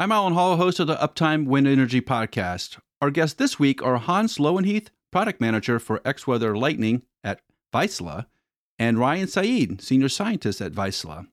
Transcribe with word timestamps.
I'm 0.00 0.12
Allen 0.12 0.34
Hall, 0.34 0.56
host 0.56 0.78
of 0.78 0.86
the 0.86 0.94
Uptime 0.94 1.46
Wind 1.46 1.66
Energy 1.66 2.00
Podcast. 2.00 2.78
Our 3.02 3.10
guests 3.10 3.34
this 3.34 3.58
week 3.58 3.82
are 3.82 3.96
Hans 3.96 4.38
Loewenheath, 4.38 4.90
Product 5.10 5.40
Manager 5.40 5.80
for 5.80 6.00
X-Weather 6.04 6.56
Lightning 6.56 7.02
at 7.24 7.40
Vaisala, 7.74 8.26
and 8.78 8.96
Ryan 9.00 9.26
Said, 9.26 9.80
Senior 9.80 10.08
Scientist 10.08 10.60
at 10.60 10.70
Vaisala. 10.70 11.26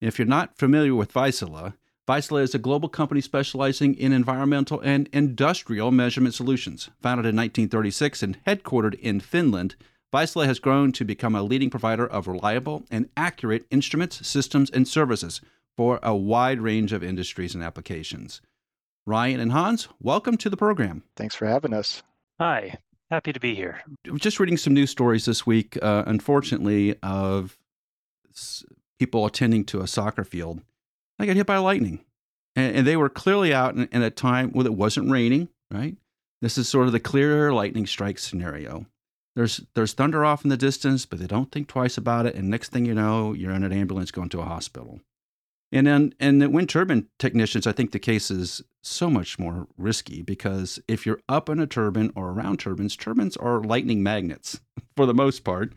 If 0.00 0.18
you're 0.18 0.24
not 0.24 0.56
familiar 0.56 0.94
with 0.94 1.12
Vaisala, 1.12 1.74
Vaisala 2.08 2.40
is 2.40 2.54
a 2.54 2.58
global 2.58 2.88
company 2.88 3.20
specializing 3.20 3.94
in 3.94 4.12
environmental 4.12 4.80
and 4.80 5.10
industrial 5.12 5.90
measurement 5.90 6.34
solutions. 6.34 6.88
Founded 7.02 7.26
in 7.26 7.36
1936 7.36 8.22
and 8.22 8.42
headquartered 8.46 8.98
in 9.00 9.20
Finland, 9.20 9.76
Vaisala 10.10 10.46
has 10.46 10.58
grown 10.58 10.90
to 10.92 11.04
become 11.04 11.34
a 11.34 11.42
leading 11.42 11.68
provider 11.68 12.06
of 12.06 12.26
reliable 12.26 12.86
and 12.90 13.10
accurate 13.14 13.66
instruments, 13.70 14.26
systems, 14.26 14.70
and 14.70 14.88
services 14.88 15.42
for 15.76 16.00
a 16.02 16.16
wide 16.16 16.60
range 16.60 16.92
of 16.92 17.02
industries 17.02 17.54
and 17.54 17.62
applications. 17.62 18.40
Ryan 19.06 19.40
and 19.40 19.52
Hans, 19.52 19.88
welcome 20.00 20.36
to 20.38 20.50
the 20.50 20.56
program. 20.56 21.04
Thanks 21.16 21.34
for 21.34 21.46
having 21.46 21.72
us. 21.72 22.02
Hi, 22.40 22.78
happy 23.10 23.32
to 23.32 23.40
be 23.40 23.54
here. 23.54 23.80
Just 24.16 24.40
reading 24.40 24.56
some 24.56 24.74
news 24.74 24.90
stories 24.90 25.26
this 25.26 25.46
week, 25.46 25.78
uh, 25.80 26.04
unfortunately, 26.06 26.96
of 27.02 27.56
people 28.98 29.26
attending 29.26 29.64
to 29.66 29.80
a 29.80 29.86
soccer 29.86 30.24
field. 30.24 30.60
They 31.18 31.26
got 31.26 31.36
hit 31.36 31.46
by 31.46 31.58
lightning. 31.58 32.04
And, 32.54 32.76
and 32.76 32.86
they 32.86 32.96
were 32.96 33.08
clearly 33.08 33.54
out 33.54 33.74
in, 33.74 33.88
in 33.92 34.02
a 34.02 34.10
time 34.10 34.50
when 34.50 34.66
it 34.66 34.74
wasn't 34.74 35.10
raining, 35.10 35.48
right? 35.70 35.96
This 36.42 36.58
is 36.58 36.68
sort 36.68 36.86
of 36.86 36.92
the 36.92 37.00
clear 37.00 37.52
lightning 37.52 37.86
strike 37.86 38.18
scenario. 38.18 38.86
There's 39.34 39.60
there's 39.74 39.92
thunder 39.92 40.24
off 40.24 40.44
in 40.44 40.50
the 40.50 40.56
distance, 40.56 41.04
but 41.04 41.18
they 41.18 41.26
don't 41.26 41.52
think 41.52 41.68
twice 41.68 41.98
about 41.98 42.24
it. 42.24 42.34
And 42.34 42.48
next 42.48 42.72
thing 42.72 42.86
you 42.86 42.94
know, 42.94 43.34
you're 43.34 43.52
in 43.52 43.64
an 43.64 43.72
ambulance 43.72 44.10
going 44.10 44.30
to 44.30 44.40
a 44.40 44.46
hospital. 44.46 45.00
And 45.72 45.86
then, 45.86 46.14
and 46.20 46.40
the 46.40 46.48
wind 46.48 46.68
turbine 46.68 47.08
technicians, 47.18 47.66
I 47.66 47.72
think 47.72 47.90
the 47.90 47.98
case 47.98 48.30
is 48.30 48.62
so 48.82 49.10
much 49.10 49.38
more 49.38 49.66
risky 49.76 50.22
because 50.22 50.78
if 50.86 51.04
you're 51.04 51.20
up 51.28 51.48
in 51.48 51.58
a 51.58 51.66
turbine 51.66 52.12
or 52.14 52.30
around 52.30 52.60
turbines, 52.60 52.96
turbines 52.96 53.36
are 53.36 53.60
lightning 53.60 54.02
magnets 54.02 54.60
for 54.96 55.06
the 55.06 55.14
most 55.14 55.42
part, 55.42 55.72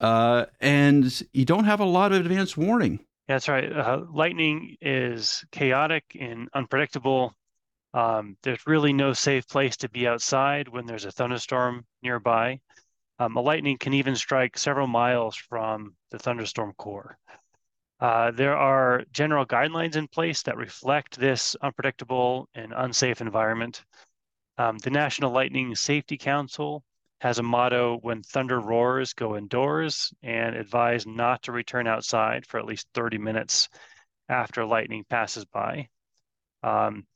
uh, 0.00 0.46
and 0.60 1.22
you 1.32 1.44
don't 1.44 1.64
have 1.64 1.80
a 1.80 1.84
lot 1.84 2.12
of 2.12 2.20
advance 2.20 2.56
warning. 2.56 3.00
That's 3.26 3.48
right. 3.48 3.72
Uh, 3.72 4.02
lightning 4.12 4.76
is 4.80 5.44
chaotic 5.50 6.04
and 6.18 6.48
unpredictable. 6.54 7.34
Um, 7.92 8.36
there's 8.42 8.66
really 8.66 8.92
no 8.92 9.12
safe 9.14 9.48
place 9.48 9.76
to 9.78 9.88
be 9.88 10.06
outside 10.06 10.68
when 10.68 10.86
there's 10.86 11.06
a 11.06 11.10
thunderstorm 11.10 11.84
nearby. 12.02 12.60
Um, 13.18 13.36
a 13.36 13.40
lightning 13.40 13.78
can 13.78 13.94
even 13.94 14.14
strike 14.14 14.58
several 14.58 14.86
miles 14.86 15.34
from 15.34 15.96
the 16.10 16.18
thunderstorm 16.18 16.74
core. 16.74 17.18
Uh, 17.98 18.30
there 18.30 18.56
are 18.56 19.04
general 19.12 19.46
guidelines 19.46 19.96
in 19.96 20.06
place 20.06 20.42
that 20.42 20.56
reflect 20.56 21.18
this 21.18 21.56
unpredictable 21.62 22.48
and 22.54 22.74
unsafe 22.76 23.20
environment. 23.20 23.84
Um, 24.58 24.78
the 24.78 24.90
National 24.90 25.32
Lightning 25.32 25.74
Safety 25.74 26.18
Council 26.18 26.84
has 27.20 27.38
a 27.38 27.42
motto 27.42 27.98
when 28.02 28.22
thunder 28.22 28.60
roars, 28.60 29.14
go 29.14 29.36
indoors 29.36 30.12
and 30.22 30.54
advise 30.54 31.06
not 31.06 31.42
to 31.42 31.52
return 31.52 31.86
outside 31.86 32.46
for 32.46 32.58
at 32.58 32.66
least 32.66 32.86
30 32.92 33.16
minutes 33.18 33.68
after 34.28 34.66
lightning 34.66 35.04
passes 35.08 35.46
by. 35.46 35.88
Um, 36.62 37.06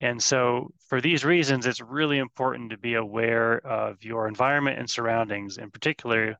and 0.00 0.22
so, 0.22 0.70
for 0.88 1.00
these 1.00 1.24
reasons, 1.24 1.66
it's 1.66 1.80
really 1.80 2.18
important 2.18 2.70
to 2.70 2.78
be 2.78 2.94
aware 2.94 3.58
of 3.66 4.04
your 4.04 4.28
environment 4.28 4.78
and 4.78 4.88
surroundings, 4.88 5.58
in 5.58 5.70
particular, 5.70 6.38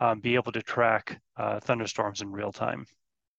um, 0.00 0.20
be 0.20 0.34
able 0.34 0.52
to 0.52 0.62
track 0.62 1.20
uh, 1.36 1.60
thunderstorms 1.60 2.22
in 2.22 2.32
real 2.32 2.52
time. 2.52 2.86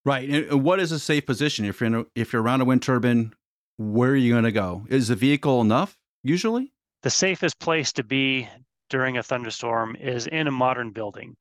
Right. 0.06 0.30
And 0.30 0.64
what 0.64 0.80
is 0.80 0.92
a 0.92 1.00
safe 1.00 1.25
position 1.25 1.66
if 1.66 1.81
you're 1.81 2.02
a, 2.02 2.06
if 2.14 2.31
you're 2.31 2.42
around 2.42 2.61
a 2.61 2.66
wind 2.66 2.84
turbine? 2.84 3.34
Where 3.78 4.12
are 4.12 4.16
you 4.16 4.34
going 4.34 4.45
to 4.45 4.52
go? 4.52 4.86
Is 4.88 5.09
the 5.09 5.16
vehicle 5.16 5.59
enough 5.59 5.97
usually? 6.24 6.72
The 7.02 7.09
safest 7.09 7.59
place 7.59 7.91
to 7.94 8.03
be 8.03 8.47
during 8.90 9.18
a 9.18 9.24
thunderstorm 9.24 9.96
is 10.00 10.28
in 10.28 10.47
a 10.47 10.52
modern 10.52 10.91
building. 10.91 11.35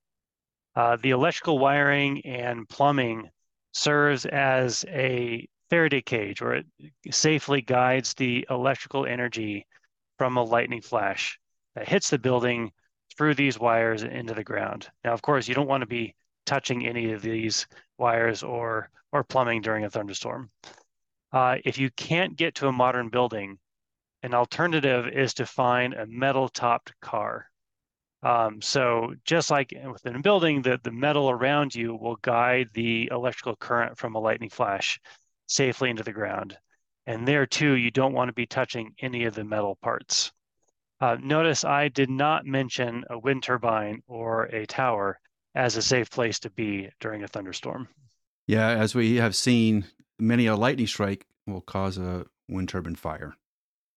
Uh, 0.74 0.96
the 1.00 1.10
electrical 1.10 1.58
wiring 1.58 2.24
and 2.24 2.68
plumbing 2.68 3.28
serves 3.72 4.26
as 4.26 4.84
a 4.88 5.46
Faraday 5.70 6.00
cage, 6.00 6.42
where 6.42 6.54
it 6.54 6.66
safely 7.10 7.60
guides 7.60 8.14
the 8.14 8.46
electrical 8.50 9.06
energy 9.06 9.66
from 10.18 10.36
a 10.36 10.42
lightning 10.42 10.82
flash 10.82 11.38
that 11.74 11.88
hits 11.88 12.10
the 12.10 12.18
building 12.18 12.72
through 13.16 13.34
these 13.34 13.58
wires 13.58 14.02
into 14.02 14.34
the 14.34 14.44
ground. 14.44 14.88
Now, 15.04 15.12
of 15.12 15.22
course, 15.22 15.48
you 15.48 15.54
don't 15.54 15.68
want 15.68 15.82
to 15.82 15.86
be 15.86 16.14
touching 16.44 16.86
any 16.86 17.12
of 17.12 17.22
these 17.22 17.66
wires 17.98 18.42
or 18.42 18.90
or 19.12 19.22
plumbing 19.24 19.62
during 19.62 19.84
a 19.84 19.90
thunderstorm. 19.90 20.50
Uh, 21.32 21.56
if 21.64 21.78
you 21.78 21.90
can't 21.92 22.36
get 22.36 22.56
to 22.56 22.68
a 22.68 22.72
modern 22.72 23.08
building, 23.08 23.58
an 24.22 24.34
alternative 24.34 25.06
is 25.06 25.34
to 25.34 25.46
find 25.46 25.94
a 25.94 26.06
metal-topped 26.06 26.92
car. 27.00 27.46
Um, 28.22 28.62
so 28.62 29.14
just 29.24 29.50
like 29.50 29.72
within 29.92 30.16
a 30.16 30.20
building, 30.20 30.62
the, 30.62 30.80
the 30.82 30.90
metal 30.90 31.28
around 31.28 31.74
you 31.74 31.94
will 31.94 32.16
guide 32.22 32.70
the 32.72 33.08
electrical 33.12 33.54
current 33.54 33.98
from 33.98 34.14
a 34.14 34.20
lightning 34.20 34.50
flash 34.50 34.98
safely 35.46 35.90
into 35.90 36.02
the 36.02 36.12
ground. 36.12 36.56
And 37.06 37.28
there 37.28 37.46
too, 37.46 37.74
you 37.74 37.90
don't 37.90 38.14
want 38.14 38.28
to 38.28 38.32
be 38.32 38.46
touching 38.46 38.94
any 38.98 39.24
of 39.24 39.34
the 39.34 39.44
metal 39.44 39.76
parts. 39.82 40.32
Uh, 41.00 41.18
notice 41.22 41.64
I 41.64 41.88
did 41.88 42.08
not 42.08 42.46
mention 42.46 43.04
a 43.10 43.18
wind 43.18 43.42
turbine 43.42 44.02
or 44.06 44.44
a 44.44 44.64
tower 44.66 45.20
as 45.54 45.76
a 45.76 45.82
safe 45.82 46.10
place 46.10 46.38
to 46.40 46.50
be 46.50 46.90
during 47.00 47.22
a 47.22 47.28
thunderstorm. 47.28 47.88
Yeah, 48.46 48.68
as 48.68 48.94
we 48.94 49.16
have 49.16 49.34
seen, 49.34 49.86
many 50.18 50.46
a 50.46 50.56
lightning 50.56 50.86
strike 50.86 51.26
will 51.46 51.60
cause 51.60 51.98
a 51.98 52.26
wind 52.48 52.68
turbine 52.68 52.96
fire, 52.96 53.36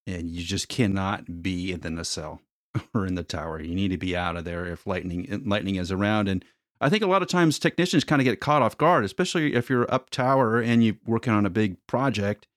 and 0.06 0.30
you 0.30 0.44
just 0.44 0.70
cannot 0.70 1.42
be 1.42 1.72
in 1.72 1.82
the 1.82 1.90
nacelle 1.90 2.42
or 2.94 3.06
in 3.06 3.16
the 3.16 3.24
tower. 3.24 3.62
You 3.62 3.76
need 3.76 3.90
to 3.90 3.98
be 3.98 4.16
out 4.16 4.38
of 4.38 4.46
there 4.46 4.66
if 4.66 4.88
lightning 4.88 5.44
lightning 5.46 5.76
is 5.76 5.92
around. 5.92 6.28
And 6.28 6.46
I 6.80 6.90
think 6.90 7.04
a 7.04 7.08
lot 7.08 7.22
of 7.22 7.28
times 7.28 7.60
technicians 7.60 8.04
kind 8.04 8.22
of 8.22 8.26
get 8.26 8.40
caught 8.40 8.62
off 8.62 8.78
guard, 8.78 9.04
especially 9.04 9.54
if 9.54 9.70
you're 9.70 9.92
up 9.94 10.10
tower 10.10 10.60
and 10.62 10.84
you're 10.84 10.98
working 11.06 11.34
on 11.34 11.46
a 11.46 11.50
big 11.50 11.76
project 11.88 12.48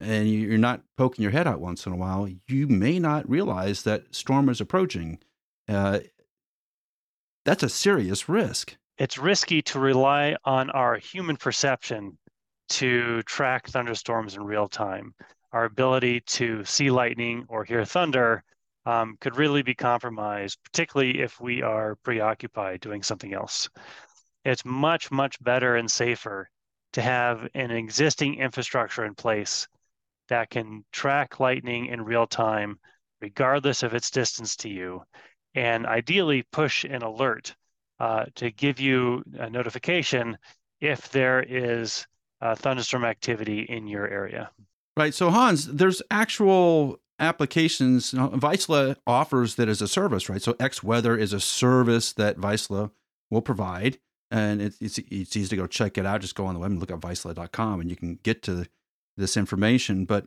and 0.00 0.28
you're 0.28 0.58
not 0.58 0.82
poking 0.98 1.22
your 1.22 1.30
head 1.30 1.46
out 1.46 1.60
once 1.60 1.86
in 1.86 1.92
a 1.92 1.96
while. 1.96 2.28
You 2.48 2.66
may 2.66 2.98
not 2.98 3.28
realize 3.28 3.82
that 3.82 4.14
storm 4.14 4.48
is 4.48 4.60
approaching. 4.60 5.20
Uh, 5.68 6.00
that's 7.44 7.62
a 7.62 7.68
serious 7.68 8.28
risk. 8.28 8.76
It's 8.98 9.18
risky 9.18 9.62
to 9.62 9.80
rely 9.80 10.36
on 10.44 10.70
our 10.70 10.96
human 10.96 11.36
perception 11.36 12.18
to 12.68 13.22
track 13.22 13.68
thunderstorms 13.68 14.36
in 14.36 14.44
real 14.44 14.68
time. 14.68 15.14
Our 15.52 15.64
ability 15.64 16.20
to 16.20 16.64
see 16.64 16.90
lightning 16.90 17.44
or 17.48 17.64
hear 17.64 17.84
thunder 17.84 18.44
um, 18.86 19.16
could 19.20 19.36
really 19.36 19.62
be 19.62 19.74
compromised, 19.74 20.58
particularly 20.64 21.20
if 21.20 21.40
we 21.40 21.62
are 21.62 21.96
preoccupied 21.96 22.80
doing 22.80 23.02
something 23.02 23.34
else. 23.34 23.68
It's 24.44 24.64
much, 24.64 25.10
much 25.10 25.42
better 25.42 25.76
and 25.76 25.90
safer 25.90 26.48
to 26.94 27.02
have 27.02 27.48
an 27.54 27.70
existing 27.70 28.36
infrastructure 28.36 29.04
in 29.04 29.14
place 29.14 29.68
that 30.28 30.50
can 30.50 30.84
track 30.92 31.40
lightning 31.40 31.86
in 31.86 32.02
real 32.02 32.26
time, 32.26 32.78
regardless 33.20 33.82
of 33.82 33.94
its 33.94 34.10
distance 34.10 34.56
to 34.56 34.68
you, 34.68 35.02
and 35.54 35.86
ideally 35.86 36.42
push 36.52 36.84
an 36.84 37.02
alert 37.02 37.54
uh, 38.00 38.24
to 38.34 38.50
give 38.50 38.80
you 38.80 39.22
a 39.38 39.48
notification 39.48 40.36
if 40.80 41.10
there 41.10 41.42
is 41.42 42.06
uh, 42.40 42.54
thunderstorm 42.54 43.04
activity 43.04 43.60
in 43.60 43.86
your 43.86 44.08
area. 44.08 44.50
Right. 44.96 45.14
So, 45.14 45.30
Hans, 45.30 45.66
there's 45.66 46.02
actual 46.10 46.98
applications. 47.18 48.12
You 48.12 48.18
know, 48.18 48.96
offers 49.06 49.54
that 49.54 49.68
as 49.68 49.80
a 49.80 49.88
service, 49.88 50.28
right? 50.28 50.42
So, 50.42 50.56
X 50.58 50.82
Weather 50.82 51.16
is 51.16 51.32
a 51.32 51.40
service 51.40 52.12
that 52.14 52.36
Vaisala 52.36 52.90
will 53.30 53.42
provide. 53.42 53.98
And 54.30 54.62
it's, 54.62 54.78
it's, 54.80 54.98
it's 54.98 55.36
easy 55.36 55.48
to 55.48 55.56
go 55.56 55.66
check 55.66 55.98
it 55.98 56.06
out. 56.06 56.22
Just 56.22 56.34
go 56.34 56.46
on 56.46 56.54
the 56.54 56.60
web 56.60 56.70
and 56.70 56.80
look 56.80 56.90
at 56.90 57.00
vaisala.com 57.00 57.80
and 57.80 57.90
you 57.90 57.96
can 57.96 58.18
get 58.22 58.42
to 58.44 58.66
this 59.16 59.36
information. 59.36 60.06
But 60.06 60.26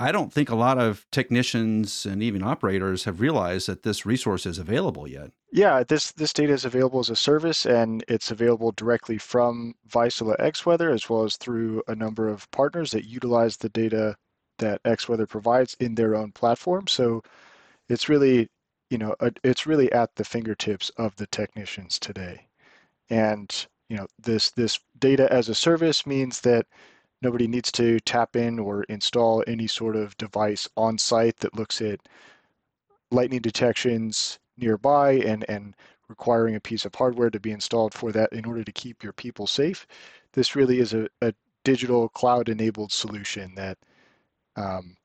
I 0.00 0.12
don't 0.12 0.32
think 0.32 0.48
a 0.48 0.54
lot 0.54 0.78
of 0.78 1.06
technicians 1.12 2.06
and 2.06 2.22
even 2.22 2.42
operators 2.42 3.04
have 3.04 3.20
realized 3.20 3.68
that 3.68 3.82
this 3.82 4.06
resource 4.06 4.46
is 4.46 4.58
available 4.58 5.06
yet. 5.06 5.30
Yeah, 5.52 5.84
this 5.86 6.12
this 6.12 6.32
data 6.32 6.54
is 6.54 6.64
available 6.64 7.00
as 7.00 7.10
a 7.10 7.16
service, 7.16 7.66
and 7.66 8.02
it's 8.08 8.30
available 8.30 8.72
directly 8.72 9.18
from 9.18 9.74
Vaisala 9.86 10.38
XWeather 10.38 10.90
as 10.90 11.10
well 11.10 11.24
as 11.24 11.36
through 11.36 11.82
a 11.86 11.94
number 11.94 12.28
of 12.28 12.50
partners 12.50 12.92
that 12.92 13.04
utilize 13.04 13.58
the 13.58 13.68
data 13.68 14.16
that 14.56 14.82
XWeather 14.84 15.28
provides 15.28 15.76
in 15.80 15.96
their 15.96 16.16
own 16.16 16.32
platform. 16.32 16.86
So 16.86 17.22
it's 17.90 18.08
really, 18.08 18.48
you 18.88 18.96
know, 18.96 19.14
it's 19.44 19.66
really 19.66 19.92
at 19.92 20.16
the 20.16 20.24
fingertips 20.24 20.90
of 20.96 21.14
the 21.16 21.26
technicians 21.26 21.98
today. 21.98 22.46
And 23.10 23.54
you 23.90 23.98
know, 23.98 24.06
this 24.18 24.50
this 24.52 24.80
data 24.98 25.30
as 25.30 25.50
a 25.50 25.54
service 25.54 26.06
means 26.06 26.40
that 26.40 26.64
Nobody 27.22 27.46
needs 27.46 27.70
to 27.72 28.00
tap 28.00 28.34
in 28.36 28.58
or 28.58 28.84
install 28.84 29.44
any 29.46 29.66
sort 29.66 29.96
of 29.96 30.16
device 30.16 30.68
on 30.76 30.98
site 30.98 31.38
that 31.38 31.54
looks 31.54 31.82
at 31.82 32.00
lightning 33.10 33.40
detections 33.40 34.38
nearby 34.56 35.12
and, 35.12 35.44
and 35.48 35.74
requiring 36.08 36.54
a 36.54 36.60
piece 36.60 36.84
of 36.84 36.94
hardware 36.94 37.30
to 37.30 37.40
be 37.40 37.50
installed 37.50 37.94
for 37.94 38.12
that 38.12 38.32
in 38.32 38.44
order 38.44 38.64
to 38.64 38.72
keep 38.72 39.02
your 39.02 39.12
people 39.12 39.46
safe. 39.46 39.86
This 40.32 40.56
really 40.56 40.78
is 40.78 40.94
a, 40.94 41.08
a 41.20 41.34
digital 41.64 42.08
cloud 42.08 42.48
enabled 42.48 42.92
solution 42.92 43.54
that 43.54 43.78
um, 44.56 44.96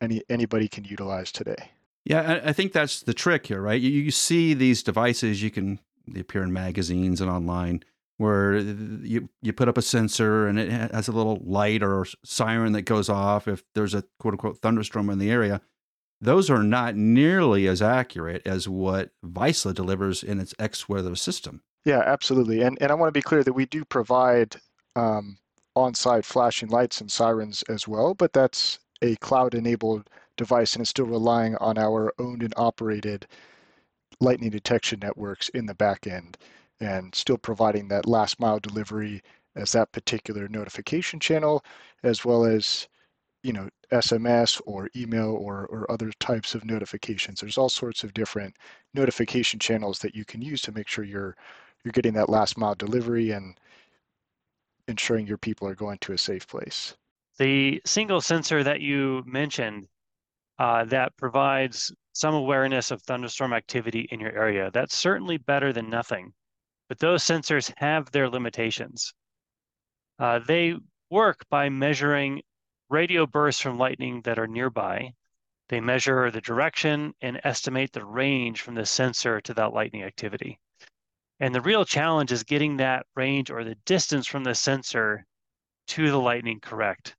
any 0.00 0.22
anybody 0.28 0.68
can 0.68 0.84
utilize 0.84 1.32
today. 1.32 1.70
Yeah, 2.04 2.40
I, 2.44 2.52
think 2.52 2.72
that's 2.72 3.00
the 3.00 3.14
trick 3.14 3.46
here, 3.46 3.62
right? 3.62 3.80
You, 3.80 3.88
you 3.88 4.10
see 4.10 4.52
these 4.52 4.82
devices, 4.82 5.42
you 5.42 5.50
can 5.50 5.80
they 6.06 6.20
appear 6.20 6.42
in 6.42 6.52
magazines 6.52 7.22
and 7.22 7.30
online 7.30 7.82
where 8.16 8.56
you 8.56 9.28
you 9.42 9.52
put 9.52 9.68
up 9.68 9.78
a 9.78 9.82
sensor 9.82 10.46
and 10.46 10.58
it 10.58 10.70
has 10.70 11.08
a 11.08 11.12
little 11.12 11.40
light 11.44 11.82
or 11.82 12.06
siren 12.24 12.72
that 12.72 12.82
goes 12.82 13.08
off 13.08 13.48
if 13.48 13.64
there's 13.74 13.94
a 13.94 14.04
quote 14.18 14.34
unquote 14.34 14.58
thunderstorm 14.58 15.10
in 15.10 15.18
the 15.18 15.30
area. 15.30 15.60
Those 16.20 16.48
are 16.48 16.62
not 16.62 16.94
nearly 16.94 17.66
as 17.66 17.82
accurate 17.82 18.42
as 18.46 18.68
what 18.68 19.10
Vaisala 19.24 19.74
delivers 19.74 20.22
in 20.22 20.40
its 20.40 20.54
X 20.58 20.88
weather 20.88 21.16
system. 21.16 21.62
Yeah, 21.84 22.00
absolutely. 22.00 22.62
And 22.62 22.78
and 22.80 22.90
I 22.90 22.94
want 22.94 23.08
to 23.08 23.18
be 23.18 23.22
clear 23.22 23.42
that 23.42 23.52
we 23.52 23.66
do 23.66 23.84
provide 23.84 24.56
um, 24.96 25.36
on-site 25.74 26.24
flashing 26.24 26.68
lights 26.68 27.00
and 27.00 27.10
sirens 27.10 27.62
as 27.68 27.88
well, 27.88 28.14
but 28.14 28.32
that's 28.32 28.78
a 29.02 29.16
cloud-enabled 29.16 30.08
device 30.36 30.74
and 30.74 30.82
it's 30.82 30.90
still 30.90 31.04
relying 31.04 31.56
on 31.56 31.78
our 31.78 32.12
owned 32.18 32.42
and 32.42 32.54
operated 32.56 33.26
lightning 34.20 34.50
detection 34.50 35.00
networks 35.00 35.48
in 35.50 35.66
the 35.66 35.74
back 35.74 36.06
end 36.06 36.38
and 36.80 37.14
still 37.14 37.38
providing 37.38 37.88
that 37.88 38.06
last 38.06 38.40
mile 38.40 38.58
delivery 38.58 39.22
as 39.56 39.72
that 39.72 39.92
particular 39.92 40.48
notification 40.48 41.20
channel, 41.20 41.64
as 42.02 42.24
well 42.24 42.44
as 42.44 42.88
you 43.42 43.52
know 43.52 43.68
SMS 43.92 44.60
or 44.66 44.88
email 44.96 45.36
or, 45.40 45.66
or 45.66 45.90
other 45.90 46.10
types 46.18 46.54
of 46.54 46.64
notifications. 46.64 47.40
There's 47.40 47.58
all 47.58 47.68
sorts 47.68 48.02
of 48.02 48.14
different 48.14 48.56
notification 48.94 49.60
channels 49.60 49.98
that 50.00 50.14
you 50.14 50.24
can 50.24 50.42
use 50.42 50.62
to 50.62 50.72
make 50.72 50.88
sure 50.88 51.04
you're 51.04 51.36
you're 51.84 51.92
getting 51.92 52.14
that 52.14 52.30
last 52.30 52.58
mile 52.58 52.74
delivery 52.74 53.30
and 53.30 53.58
ensuring 54.88 55.26
your 55.26 55.38
people 55.38 55.68
are 55.68 55.74
going 55.74 55.98
to 55.98 56.12
a 56.12 56.18
safe 56.18 56.46
place. 56.46 56.94
The 57.38 57.82
single 57.84 58.20
sensor 58.20 58.62
that 58.62 58.80
you 58.80 59.22
mentioned 59.26 59.88
uh, 60.58 60.84
that 60.86 61.16
provides 61.16 61.92
some 62.12 62.34
awareness 62.34 62.90
of 62.90 63.02
thunderstorm 63.02 63.52
activity 63.52 64.08
in 64.10 64.20
your 64.20 64.32
area, 64.32 64.70
that's 64.72 64.96
certainly 64.96 65.36
better 65.36 65.72
than 65.72 65.90
nothing. 65.90 66.32
But 66.94 67.00
those 67.00 67.24
sensors 67.24 67.72
have 67.78 68.12
their 68.12 68.30
limitations. 68.30 69.14
Uh, 70.16 70.38
they 70.38 70.76
work 71.10 71.44
by 71.50 71.68
measuring 71.68 72.42
radio 72.88 73.26
bursts 73.26 73.60
from 73.60 73.78
lightning 73.78 74.22
that 74.22 74.38
are 74.38 74.46
nearby. 74.46 75.12
They 75.70 75.80
measure 75.80 76.30
the 76.30 76.40
direction 76.40 77.12
and 77.20 77.40
estimate 77.42 77.90
the 77.90 78.04
range 78.04 78.60
from 78.60 78.76
the 78.76 78.86
sensor 78.86 79.40
to 79.40 79.54
that 79.54 79.72
lightning 79.72 80.04
activity. 80.04 80.60
And 81.40 81.52
the 81.52 81.60
real 81.62 81.84
challenge 81.84 82.30
is 82.30 82.44
getting 82.44 82.76
that 82.76 83.06
range 83.16 83.50
or 83.50 83.64
the 83.64 83.74
distance 83.86 84.28
from 84.28 84.44
the 84.44 84.54
sensor 84.54 85.26
to 85.88 86.12
the 86.12 86.20
lightning 86.20 86.60
correct. 86.60 87.16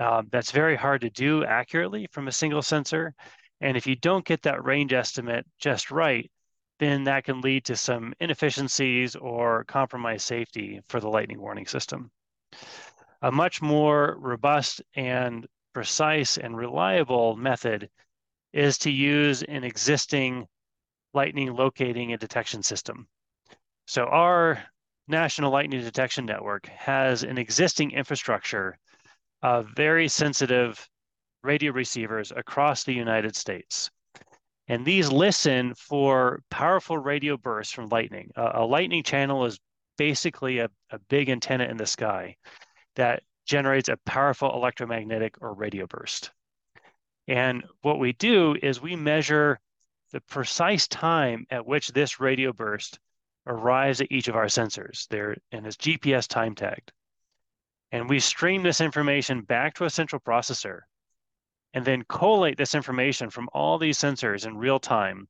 Um, 0.00 0.26
that's 0.32 0.50
very 0.50 0.74
hard 0.74 1.02
to 1.02 1.10
do 1.10 1.44
accurately 1.44 2.08
from 2.10 2.26
a 2.26 2.32
single 2.32 2.62
sensor. 2.62 3.14
And 3.60 3.76
if 3.76 3.86
you 3.86 3.94
don't 3.94 4.26
get 4.26 4.42
that 4.42 4.64
range 4.64 4.92
estimate 4.92 5.46
just 5.60 5.92
right, 5.92 6.28
then 6.78 7.04
that 7.04 7.24
can 7.24 7.40
lead 7.40 7.64
to 7.64 7.76
some 7.76 8.14
inefficiencies 8.20 9.14
or 9.16 9.64
compromised 9.64 10.26
safety 10.26 10.80
for 10.88 11.00
the 11.00 11.08
lightning 11.08 11.40
warning 11.40 11.66
system. 11.66 12.10
A 13.22 13.30
much 13.30 13.62
more 13.62 14.16
robust 14.18 14.82
and 14.94 15.46
precise 15.72 16.36
and 16.36 16.56
reliable 16.56 17.36
method 17.36 17.88
is 18.52 18.78
to 18.78 18.90
use 18.90 19.42
an 19.42 19.64
existing 19.64 20.46
lightning 21.12 21.54
locating 21.54 22.12
and 22.12 22.20
detection 22.20 22.62
system. 22.62 23.08
So 23.86 24.06
our 24.06 24.62
National 25.08 25.52
Lightning 25.52 25.82
Detection 25.82 26.24
Network 26.24 26.66
has 26.66 27.24
an 27.24 27.36
existing 27.36 27.90
infrastructure 27.90 28.78
of 29.42 29.68
very 29.76 30.08
sensitive 30.08 30.88
radio 31.42 31.72
receivers 31.72 32.32
across 32.34 32.84
the 32.84 32.94
United 32.94 33.36
States. 33.36 33.90
And 34.68 34.84
these 34.84 35.12
listen 35.12 35.74
for 35.74 36.40
powerful 36.50 36.96
radio 36.96 37.36
bursts 37.36 37.72
from 37.72 37.88
lightning. 37.90 38.30
Uh, 38.34 38.52
a 38.54 38.64
lightning 38.64 39.02
channel 39.02 39.44
is 39.44 39.58
basically 39.98 40.58
a, 40.58 40.70
a 40.90 40.98
big 41.10 41.28
antenna 41.28 41.64
in 41.64 41.76
the 41.76 41.86
sky 41.86 42.36
that 42.96 43.22
generates 43.46 43.88
a 43.88 43.98
powerful 44.06 44.52
electromagnetic 44.54 45.34
or 45.40 45.52
radio 45.52 45.86
burst. 45.86 46.30
And 47.28 47.64
what 47.82 47.98
we 47.98 48.12
do 48.12 48.56
is 48.62 48.80
we 48.80 48.96
measure 48.96 49.60
the 50.12 50.20
precise 50.22 50.86
time 50.88 51.46
at 51.50 51.66
which 51.66 51.88
this 51.88 52.20
radio 52.20 52.52
burst 52.52 52.98
arrives 53.46 54.00
at 54.00 54.10
each 54.10 54.28
of 54.28 54.36
our 54.36 54.46
sensors. 54.46 55.06
There 55.08 55.36
and 55.52 55.66
it's 55.66 55.76
GPS 55.76 56.26
time 56.26 56.54
tagged. 56.54 56.92
And 57.92 58.08
we 58.08 58.18
stream 58.20 58.62
this 58.62 58.80
information 58.80 59.42
back 59.42 59.74
to 59.74 59.84
a 59.84 59.90
central 59.90 60.20
processor 60.20 60.80
and 61.74 61.84
then 61.84 62.04
collate 62.08 62.56
this 62.56 62.74
information 62.74 63.28
from 63.28 63.48
all 63.52 63.76
these 63.78 63.98
sensors 63.98 64.46
in 64.46 64.56
real 64.56 64.78
time 64.78 65.28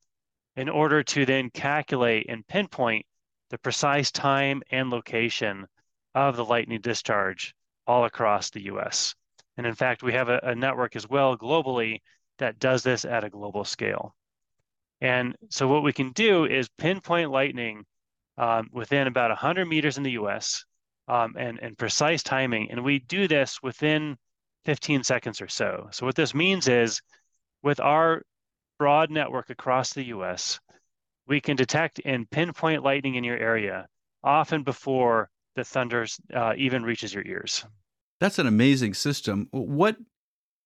in 0.56 0.68
order 0.68 1.02
to 1.02 1.26
then 1.26 1.50
calculate 1.50 2.26
and 2.28 2.46
pinpoint 2.46 3.04
the 3.50 3.58
precise 3.58 4.12
time 4.12 4.62
and 4.70 4.90
location 4.90 5.66
of 6.14 6.36
the 6.36 6.44
lightning 6.44 6.80
discharge 6.80 7.54
all 7.86 8.04
across 8.04 8.50
the 8.50 8.64
US. 8.64 9.14
And 9.56 9.66
in 9.66 9.74
fact, 9.74 10.02
we 10.02 10.12
have 10.12 10.28
a, 10.28 10.38
a 10.42 10.54
network 10.54 10.96
as 10.96 11.08
well 11.08 11.36
globally 11.36 12.02
that 12.38 12.58
does 12.58 12.82
this 12.82 13.04
at 13.04 13.24
a 13.24 13.30
global 13.30 13.64
scale. 13.64 14.14
And 15.00 15.36
so 15.50 15.66
what 15.66 15.82
we 15.82 15.92
can 15.92 16.12
do 16.12 16.44
is 16.44 16.68
pinpoint 16.78 17.30
lightning 17.30 17.84
um, 18.36 18.68
within 18.72 19.06
about 19.06 19.30
100 19.30 19.66
meters 19.66 19.96
in 19.96 20.02
the 20.02 20.12
US 20.12 20.64
um, 21.08 21.34
and, 21.38 21.58
and 21.60 21.78
precise 21.78 22.22
timing. 22.22 22.70
And 22.70 22.84
we 22.84 22.98
do 22.98 23.28
this 23.28 23.62
within 23.62 24.16
15 24.64 25.04
seconds 25.04 25.40
or 25.40 25.48
so. 25.48 25.88
So 25.92 26.06
what 26.06 26.14
this 26.14 26.34
means 26.34 26.68
is 26.68 27.00
with 27.62 27.80
our 27.80 28.22
broad 28.78 29.10
network 29.10 29.50
across 29.50 29.92
the 29.92 30.04
US, 30.06 30.60
we 31.26 31.40
can 31.40 31.56
detect 31.56 32.00
and 32.04 32.30
pinpoint 32.30 32.82
lightning 32.82 33.14
in 33.14 33.24
your 33.24 33.38
area 33.38 33.86
often 34.22 34.62
before 34.62 35.30
the 35.56 35.64
thunder 35.64 36.06
uh, 36.34 36.54
even 36.56 36.82
reaches 36.82 37.14
your 37.14 37.24
ears. 37.26 37.64
That's 38.20 38.38
an 38.38 38.46
amazing 38.46 38.94
system. 38.94 39.48
What 39.50 39.96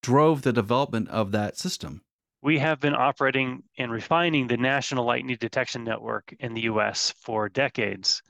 drove 0.03 0.43
the 0.43 0.53
development 0.53 1.09
of 1.09 1.33
that 1.33 1.57
system? 1.57 2.03
We 2.41 2.59
have 2.61 2.79
been 2.79 2.95
operating 2.95 3.65
and 3.79 3.91
refining 3.91 4.47
the 4.47 4.57
National 4.57 5.05
Lightning 5.05 5.37
Detection 5.41 5.83
Network 5.83 6.33
in 6.39 6.55
the 6.55 6.63
US 6.63 7.13
for 7.19 7.49
decades. 7.49 8.23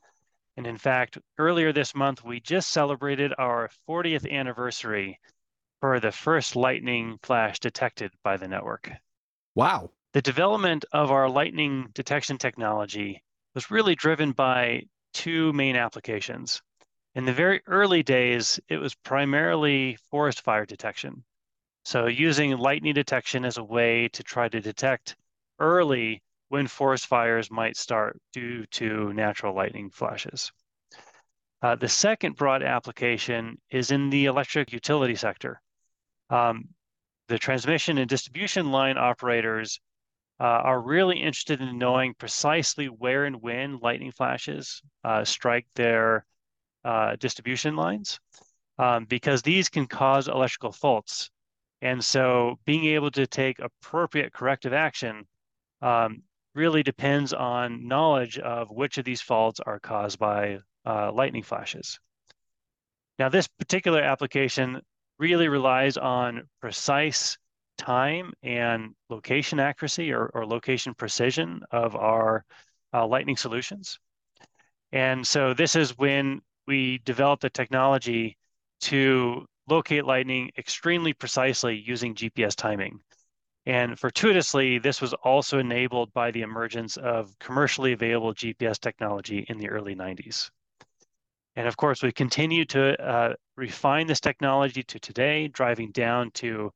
And 0.57 0.67
in 0.67 0.79
fact, 0.79 1.19
earlier 1.37 1.73
this 1.73 1.95
month, 1.95 2.25
we 2.25 2.41
just 2.41 2.71
celebrated 2.71 3.33
our 3.39 3.71
40th 3.89 4.31
anniversary 4.31 5.21
for 5.81 6.01
the 6.01 6.13
first 6.13 6.57
lightning 6.57 7.19
flash 7.23 7.59
detected 7.59 8.11
by 8.23 8.37
the 8.37 8.49
network. 8.49 8.91
Wow. 9.55 9.91
The 10.13 10.23
development 10.23 10.85
of 10.93 11.11
our 11.11 11.29
lightning 11.29 11.91
detection 11.95 12.39
technology 12.39 13.23
was 13.55 13.71
really 13.71 13.95
driven 13.95 14.33
by 14.33 14.85
two 15.13 15.53
main 15.53 15.77
applications. 15.77 16.63
In 17.15 17.25
the 17.25 17.33
very 17.33 17.63
early 17.67 18.03
days, 18.03 18.61
it 18.69 18.79
was 18.79 18.95
primarily 18.95 19.97
forest 20.11 20.43
fire 20.43 20.67
detection. 20.67 21.25
So, 21.85 22.07
using 22.07 22.57
lightning 22.57 22.95
detection 22.95 23.45
as 23.45 23.57
a 23.57 23.65
way 23.65 24.09
to 24.09 24.23
try 24.23 24.49
to 24.49 24.61
detect 24.61 25.17
early 25.59 26.23
when 26.49 26.67
forest 26.67 27.07
fires 27.07 27.51
might 27.51 27.77
start 27.77 28.21
due 28.33 28.67
to 28.67 29.13
natural 29.13 29.55
lightning 29.55 29.91
flashes. 29.91 30.53
Uh, 31.61 31.75
the 31.75 31.89
second 31.89 32.37
broad 32.37 32.63
application 32.63 33.61
is 33.71 33.91
in 33.91 34.11
the 34.11 34.27
electric 34.27 34.73
utility 34.73 35.15
sector. 35.15 35.61
Um, 36.31 36.69
the 37.29 37.39
transmission 37.39 37.99
and 37.99 38.09
distribution 38.09 38.71
line 38.71 38.97
operators 38.97 39.81
uh, 40.41 40.45
are 40.45 40.81
really 40.81 41.19
interested 41.19 41.61
in 41.61 41.79
knowing 41.79 42.15
precisely 42.15 42.87
where 42.87 43.25
and 43.25 43.43
when 43.43 43.79
lightning 43.79 44.13
flashes 44.13 44.83
uh, 45.05 45.25
strike 45.25 45.67
their 45.75 46.25
uh, 46.85 47.17
distribution 47.17 47.77
lines 47.77 48.19
um, 48.79 49.05
because 49.05 49.43
these 49.43 49.69
can 49.69 49.87
cause 49.87 50.29
electrical 50.29 50.73
faults. 50.73 51.31
And 51.83 52.03
so 52.05 52.59
being 52.65 52.85
able 52.87 53.11
to 53.13 53.27
take 53.27 53.59
appropriate 53.59 54.33
corrective 54.33 54.73
action 54.73 55.27
um, 55.83 56.23
really 56.55 56.83
depends 56.83 57.33
on 57.33 57.87
knowledge 57.87 58.39
of 58.39 58.71
which 58.71 58.99
of 58.99 59.05
these 59.05 59.21
faults 59.21 59.61
are 59.61 59.79
caused 59.79 60.19
by 60.19 60.59
uh, 60.87 61.13
lightning 61.13 61.43
flashes. 61.43 61.99
Now, 63.19 63.29
this 63.29 63.49
particular 63.49 64.01
application 64.01 64.81
really 65.19 65.49
relies 65.49 65.97
on 65.97 66.49
precise 66.61 67.37
time 67.77 68.33
and 68.43 68.95
location 69.09 69.61
accuracy 69.61 70.13
or, 70.13 70.27
or 70.35 70.47
location 70.47 70.95
precision 70.95 71.63
of 71.71 71.97
our 71.97 72.45
uh, 72.93 73.07
lightning 73.07 73.37
solutions. 73.37 73.99
And 74.93 75.27
so 75.27 75.55
this 75.55 75.77
is 75.77 75.97
when 75.97 76.41
we 76.67 76.99
developed 77.05 77.43
the 77.43 77.51
technology 77.51 78.37
to 78.81 79.47
locate 79.69 80.05
lightning 80.05 80.51
extremely 80.57 81.13
precisely 81.13 81.77
using 81.77 82.15
GPS 82.15 82.55
timing. 82.55 83.01
And 83.67 83.99
fortuitously, 83.99 84.79
this 84.79 85.01
was 85.01 85.13
also 85.13 85.59
enabled 85.59 86.13
by 86.15 86.31
the 86.31 86.41
emergence 86.41 86.97
of 86.97 87.39
commercially 87.39 87.93
available 87.93 88.33
GPS 88.33 88.79
technology 88.79 89.45
in 89.49 89.59
the 89.59 89.69
early 89.69 89.95
90s. 89.95 90.51
And 91.59 91.67
of 91.67 91.77
course, 91.77 92.05
we 92.05 92.13
continue 92.13 92.65
to 92.67 93.03
uh, 93.05 93.35
refine 93.57 94.07
this 94.07 94.21
technology 94.21 94.85
to 94.85 95.01
today, 95.01 95.49
driving 95.49 95.91
down 95.91 96.31
to 96.35 96.73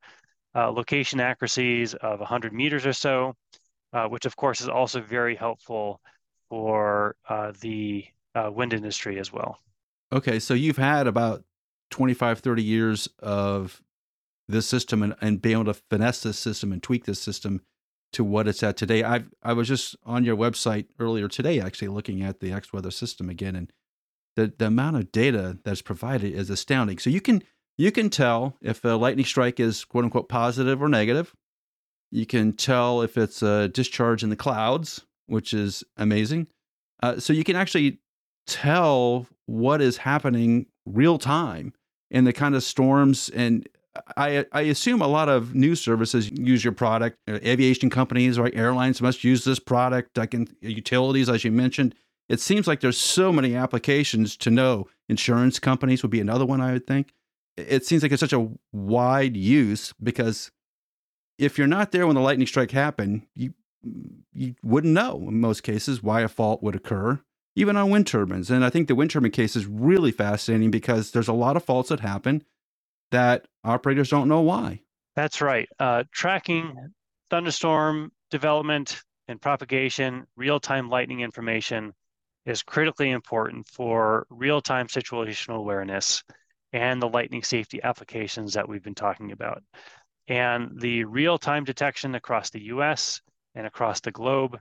uh, 0.57 0.73
location 0.73 1.21
accuracies 1.21 1.95
of 1.95 2.19
100 2.19 2.53
meters 2.53 2.85
or 2.85 2.93
so, 2.93 3.37
uh, 3.93 4.09
which 4.09 4.27
of 4.27 4.35
course 4.35 4.61
is 4.61 4.69
also 4.69 5.01
very 5.01 5.37
helpful 5.37 6.01
for 6.51 7.15
uh, 7.29 7.53
the 7.61 8.05
uh, 8.35 8.51
wind 8.53 8.73
industry 8.73 9.21
as 9.21 9.33
well. 9.33 9.57
Okay, 10.11 10.41
so 10.41 10.53
you've 10.53 10.79
had 10.79 11.07
about 11.07 11.45
25, 11.91 12.41
30 12.41 12.65
years 12.65 13.09
of 13.21 13.81
this 14.49 14.67
system 14.67 15.05
and, 15.05 15.15
and 15.21 15.41
being 15.41 15.61
able 15.61 15.73
to 15.73 15.81
finesse 15.91 16.25
this 16.25 16.41
system 16.41 16.73
and 16.73 16.83
tweak 16.83 17.05
this 17.05 17.23
system 17.23 17.61
to 18.15 18.25
what 18.25 18.49
it's 18.49 18.65
at 18.65 18.77
today. 18.77 19.05
I 19.05 19.23
I 19.45 19.53
was 19.53 19.69
just 19.69 19.95
on 20.03 20.25
your 20.25 20.37
website 20.37 20.87
earlier 20.99 21.29
today, 21.29 21.61
actually 21.61 21.87
looking 21.87 22.21
at 22.21 22.41
the 22.41 22.51
X 22.51 22.73
Weather 22.73 22.91
system 22.91 23.31
again, 23.31 23.55
and 23.55 23.73
the 24.37 24.53
the 24.57 24.67
amount 24.67 24.97
of 24.97 25.13
data 25.13 25.59
that's 25.65 25.83
provided 25.83 26.33
is 26.33 26.51
astounding. 26.51 26.99
So 26.99 27.11
you 27.11 27.21
can 27.21 27.43
you 27.79 27.91
can 27.91 28.11
tell 28.11 28.57
if 28.61 28.85
a 28.85 28.91
lightning 28.91 29.27
strike 29.27 29.61
is 29.61 29.85
quote 29.85 30.05
unquote 30.05 30.29
positive 30.29 30.83
or 30.83 30.89
negative. 30.89 31.35
You 32.11 32.27
can 32.27 32.53
tell 32.53 33.01
if 33.03 33.17
it's 33.17 33.43
a 33.43 33.69
discharge 33.69 34.23
in 34.23 34.29
the 34.29 34.37
clouds, 34.37 35.05
which 35.27 35.55
is 35.55 35.83
amazing. 35.97 36.49
Uh, 37.03 37.19
so 37.19 37.33
you 37.33 37.43
can 37.43 37.57
actually 37.57 38.01
tell 38.47 39.27
what 39.47 39.81
is 39.81 39.99
happening 39.99 40.67
real 40.85 41.19
time 41.19 41.73
in 42.11 42.25
the 42.25 42.33
kind 42.33 42.55
of 42.55 42.63
storms 42.63 43.31
and 43.31 43.67
I, 44.17 44.47
I 44.53 44.63
assume 44.63 45.03
a 45.03 45.07
lot 45.07 45.29
of 45.29 45.55
news 45.55 45.81
services 45.81 46.31
use 46.31 46.65
your 46.65 46.73
product. 46.73 47.19
Aviation 47.29 47.91
companies, 47.91 48.39
right? 48.39 48.55
Airlines 48.55 49.03
must 49.03 49.23
use 49.23 49.45
this 49.45 49.59
product. 49.59 50.17
Like 50.17 50.33
in 50.33 50.49
utilities, 50.61 51.29
as 51.29 51.45
you 51.45 51.53
mentioned, 51.53 51.95
it 52.29 52.41
seems 52.41 52.67
like 52.67 52.81
there's 52.81 52.99
so 52.99 53.33
many 53.33 53.55
applications 53.55 54.37
to 54.39 54.51
know. 54.51 54.89
Insurance 55.09 55.59
companies 55.59 56.03
would 56.03 56.11
be 56.11 56.21
another 56.21 56.47
one, 56.47 56.61
I 56.61 56.73
would 56.73 56.87
think. 56.87 57.13
It 57.57 57.85
seems 57.85 58.03
like 58.03 58.13
it's 58.13 58.21
such 58.21 58.33
a 58.33 58.49
wide 58.73 59.37
use 59.37 59.93
because 60.03 60.51
if 61.39 61.59
you're 61.59 61.67
not 61.67 61.93
there 61.93 62.07
when 62.07 62.17
the 62.17 62.23
lightning 62.23 62.47
strike 62.47 62.71
happened, 62.71 63.27
you 63.35 63.55
you 64.33 64.55
wouldn't 64.63 64.95
know 64.95 65.17
in 65.29 65.41
most 65.41 65.63
cases 65.63 66.03
why 66.03 66.21
a 66.21 66.29
fault 66.29 66.63
would 66.63 66.77
occur, 66.77 67.21
even 67.57 67.77
on 67.77 67.91
wind 67.91 68.07
turbines. 68.07 68.51
And 68.51 68.65
I 68.65 68.71
think 68.71 68.89
the 68.89 68.95
wind 68.95 69.11
turbine 69.11 69.33
case 69.33 69.57
is 69.57 69.67
really 69.67 70.13
fascinating 70.13 70.71
because 70.71 71.11
there's 71.11 71.29
a 71.29 71.33
lot 71.33 71.57
of 71.57 71.65
faults 71.65 71.89
that 71.89 72.01
happen 72.01 72.45
that 73.11 73.47
operators 73.65 74.09
don't 74.09 74.29
know 74.29 74.41
why. 74.41 74.81
That's 75.17 75.41
right. 75.41 75.69
Uh, 75.79 76.05
tracking 76.13 76.93
thunderstorm 77.29 78.13
development 78.31 79.03
and 79.29 79.41
propagation, 79.41 80.27
real 80.37 80.61
time 80.61 80.89
lightning 80.89 81.21
information 81.21 81.93
is 82.45 82.63
critically 82.63 83.11
important 83.11 83.67
for 83.69 84.27
real 84.31 84.61
time 84.61 84.87
situational 84.87 85.57
awareness 85.57 86.23
and 86.73 87.01
the 87.01 87.09
lightning 87.09 87.43
safety 87.43 87.83
applications 87.83 88.55
that 88.55 88.69
we've 88.69 88.83
been 88.83 88.95
talking 88.95 89.33
about. 89.33 89.63
And 90.29 90.81
the 90.81 91.05
real 91.05 91.39
time 91.39 91.65
detection 91.65 92.15
across 92.15 92.51
the 92.51 92.63
US 92.65 93.21
and 93.55 93.67
across 93.67 94.01
the 94.01 94.11
globe 94.11 94.59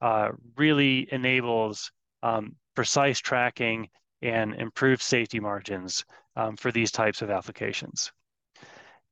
uh, 0.00 0.30
really 0.56 1.08
enables 1.12 1.90
um, 2.22 2.56
precise 2.74 3.20
tracking 3.20 3.88
and 4.20 4.54
improved 4.54 5.02
safety 5.02 5.40
margins 5.40 6.04
um, 6.36 6.56
for 6.56 6.72
these 6.72 6.90
types 6.90 7.22
of 7.22 7.30
applications. 7.30 8.12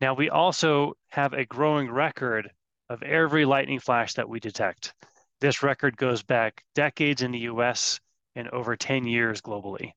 Now, 0.01 0.15
we 0.15 0.31
also 0.31 0.95
have 1.09 1.33
a 1.33 1.45
growing 1.45 1.91
record 1.91 2.51
of 2.89 3.03
every 3.03 3.45
lightning 3.45 3.81
flash 3.81 4.15
that 4.15 4.29
we 4.29 4.41
detect. 4.41 4.95
This 5.41 5.63
record 5.63 5.97
goes 5.97 6.23
back 6.23 6.65
decades 6.75 7.23
in 7.23 7.31
the 7.31 7.41
US 7.41 8.01
and 8.37 8.49
over 8.49 8.77
10 8.77 9.07
years 9.07 9.41
globally. 9.41 9.93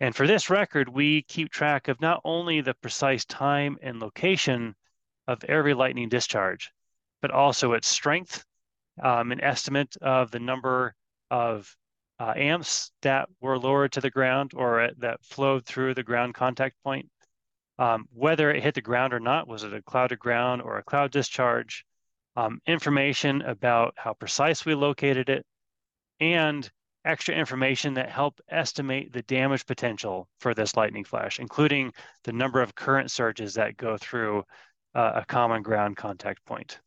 And 0.00 0.14
for 0.14 0.26
this 0.26 0.50
record, 0.50 0.88
we 0.88 1.22
keep 1.22 1.50
track 1.50 1.88
of 1.88 2.00
not 2.00 2.20
only 2.24 2.60
the 2.60 2.74
precise 2.74 3.24
time 3.24 3.78
and 3.80 4.00
location 4.00 4.74
of 5.26 5.42
every 5.44 5.74
lightning 5.74 6.08
discharge, 6.08 6.72
but 7.22 7.30
also 7.30 7.72
its 7.72 7.88
strength, 7.88 8.44
um, 9.02 9.32
an 9.32 9.40
estimate 9.40 9.96
of 10.02 10.30
the 10.30 10.40
number 10.40 10.94
of 11.30 11.74
uh, 12.20 12.32
amps 12.36 12.92
that 13.02 13.28
were 13.40 13.58
lowered 13.58 13.92
to 13.92 14.00
the 14.00 14.10
ground 14.10 14.52
or 14.54 14.90
that 14.98 15.24
flowed 15.24 15.64
through 15.64 15.94
the 15.94 16.02
ground 16.02 16.34
contact 16.34 16.76
point. 16.84 17.08
Um, 17.78 18.06
whether 18.12 18.50
it 18.50 18.62
hit 18.62 18.74
the 18.74 18.82
ground 18.82 19.12
or 19.12 19.20
not, 19.20 19.48
was 19.48 19.64
it 19.64 19.74
a 19.74 19.82
cloud 19.82 20.08
to 20.08 20.16
ground 20.16 20.62
or 20.62 20.78
a 20.78 20.84
cloud 20.84 21.10
discharge? 21.10 21.84
Um, 22.36 22.60
information 22.66 23.42
about 23.42 23.94
how 23.96 24.12
precise 24.12 24.64
we 24.64 24.74
located 24.74 25.28
it, 25.28 25.46
and 26.20 26.68
extra 27.04 27.34
information 27.34 27.94
that 27.94 28.10
help 28.10 28.40
estimate 28.48 29.12
the 29.12 29.22
damage 29.22 29.66
potential 29.66 30.28
for 30.40 30.54
this 30.54 30.76
lightning 30.76 31.04
flash, 31.04 31.38
including 31.38 31.92
the 32.24 32.32
number 32.32 32.62
of 32.62 32.74
current 32.74 33.10
surges 33.10 33.54
that 33.54 33.76
go 33.76 33.96
through 33.96 34.42
uh, 34.94 35.12
a 35.16 35.24
common 35.26 35.62
ground 35.62 35.96
contact 35.96 36.44
point. 36.44 36.80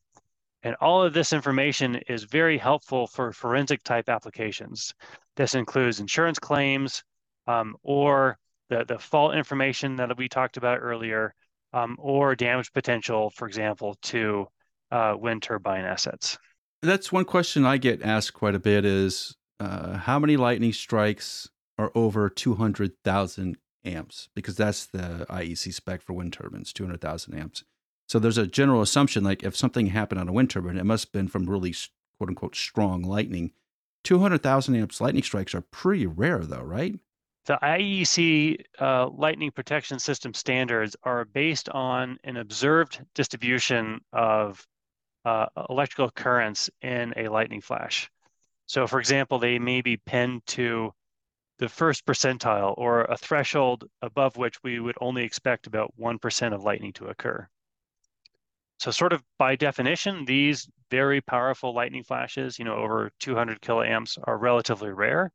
And 0.63 0.75
all 0.81 1.03
of 1.03 1.13
this 1.13 1.33
information 1.33 1.95
is 2.07 2.23
very 2.23 2.57
helpful 2.57 3.07
for 3.07 3.31
forensic 3.31 3.83
type 3.83 4.09
applications. 4.09 4.93
This 5.35 5.53
includes 5.53 5.99
insurance 5.99 6.39
claims 6.39 7.03
um, 7.45 7.75
or 7.83 8.37
the, 8.69 8.83
the 8.85 8.99
fault 8.99 9.35
information 9.35 9.95
that 9.97 10.17
we 10.17 10.27
talked 10.27 10.57
about 10.57 10.79
earlier, 10.81 11.33
um, 11.73 11.95
or 11.99 12.35
damage 12.35 12.71
potential, 12.73 13.29
for 13.29 13.47
example, 13.47 13.95
to 14.01 14.47
uh, 14.91 15.15
wind 15.17 15.43
turbine 15.43 15.85
assets. 15.85 16.37
That's 16.81 17.11
one 17.11 17.25
question 17.25 17.65
I 17.65 17.77
get 17.77 18.01
asked 18.01 18.33
quite 18.33 18.55
a 18.55 18.59
bit 18.59 18.85
is 18.85 19.35
uh, 19.59 19.97
how 19.97 20.19
many 20.19 20.37
lightning 20.37 20.73
strikes 20.73 21.49
are 21.77 21.91
over 21.95 22.29
200,000 22.29 23.57
amps? 23.85 24.29
Because 24.35 24.55
that's 24.55 24.85
the 24.85 25.25
IEC 25.29 25.73
spec 25.73 26.01
for 26.01 26.13
wind 26.13 26.33
turbines, 26.33 26.73
200,000 26.73 27.33
amps. 27.37 27.63
So 28.07 28.19
there's 28.19 28.37
a 28.37 28.47
general 28.47 28.81
assumption 28.81 29.23
like 29.23 29.43
if 29.43 29.55
something 29.55 29.87
happened 29.87 30.21
on 30.21 30.29
a 30.29 30.33
wind 30.33 30.49
turbine, 30.49 30.77
it 30.77 30.85
must 30.85 31.05
have 31.07 31.11
been 31.11 31.27
from 31.27 31.49
really 31.49 31.73
quote 32.17 32.29
unquote 32.29 32.55
strong 32.55 33.03
lightning. 33.03 33.51
200,000 34.03 34.75
amps 34.75 35.01
lightning 35.01 35.23
strikes 35.23 35.53
are 35.53 35.61
pretty 35.61 36.05
rare 36.05 36.39
though, 36.39 36.61
right? 36.61 36.95
The 37.45 37.57
IEC 37.61 38.57
uh, 38.79 39.09
lightning 39.09 39.51
protection 39.51 39.99
system 39.99 40.33
standards 40.33 40.95
are 41.03 41.25
based 41.25 41.69
on 41.69 42.17
an 42.23 42.37
observed 42.37 42.99
distribution 43.15 44.01
of 44.11 44.65
uh, 45.23 45.47
electrical 45.69 46.09
currents 46.09 46.69
in 46.81 47.13
a 47.17 47.29
lightning 47.29 47.61
flash. 47.61 48.09
So, 48.67 48.85
for 48.85 48.99
example, 48.99 49.39
they 49.39 49.59
may 49.59 49.81
be 49.81 49.97
pinned 49.97 50.45
to 50.47 50.93
the 51.59 51.69
first 51.69 52.05
percentile 52.05 52.75
or 52.77 53.05
a 53.05 53.17
threshold 53.17 53.85
above 54.01 54.37
which 54.37 54.61
we 54.63 54.79
would 54.79 54.97
only 55.01 55.23
expect 55.23 55.67
about 55.67 55.93
1% 55.99 56.53
of 56.53 56.63
lightning 56.63 56.93
to 56.93 57.07
occur. 57.07 57.47
So 58.79 58.91
sort 58.91 59.13
of 59.13 59.23
by 59.39 59.55
definition, 59.55 60.25
these 60.25 60.69
very 60.91 61.19
powerful 61.19 61.73
lightning 61.73 62.03
flashes, 62.03 62.59
you 62.59 62.65
know, 62.65 62.75
over 62.75 63.09
200 63.19 63.59
kiloamps 63.61 64.19
are 64.23 64.37
relatively 64.37 64.91
rare. 64.91 65.31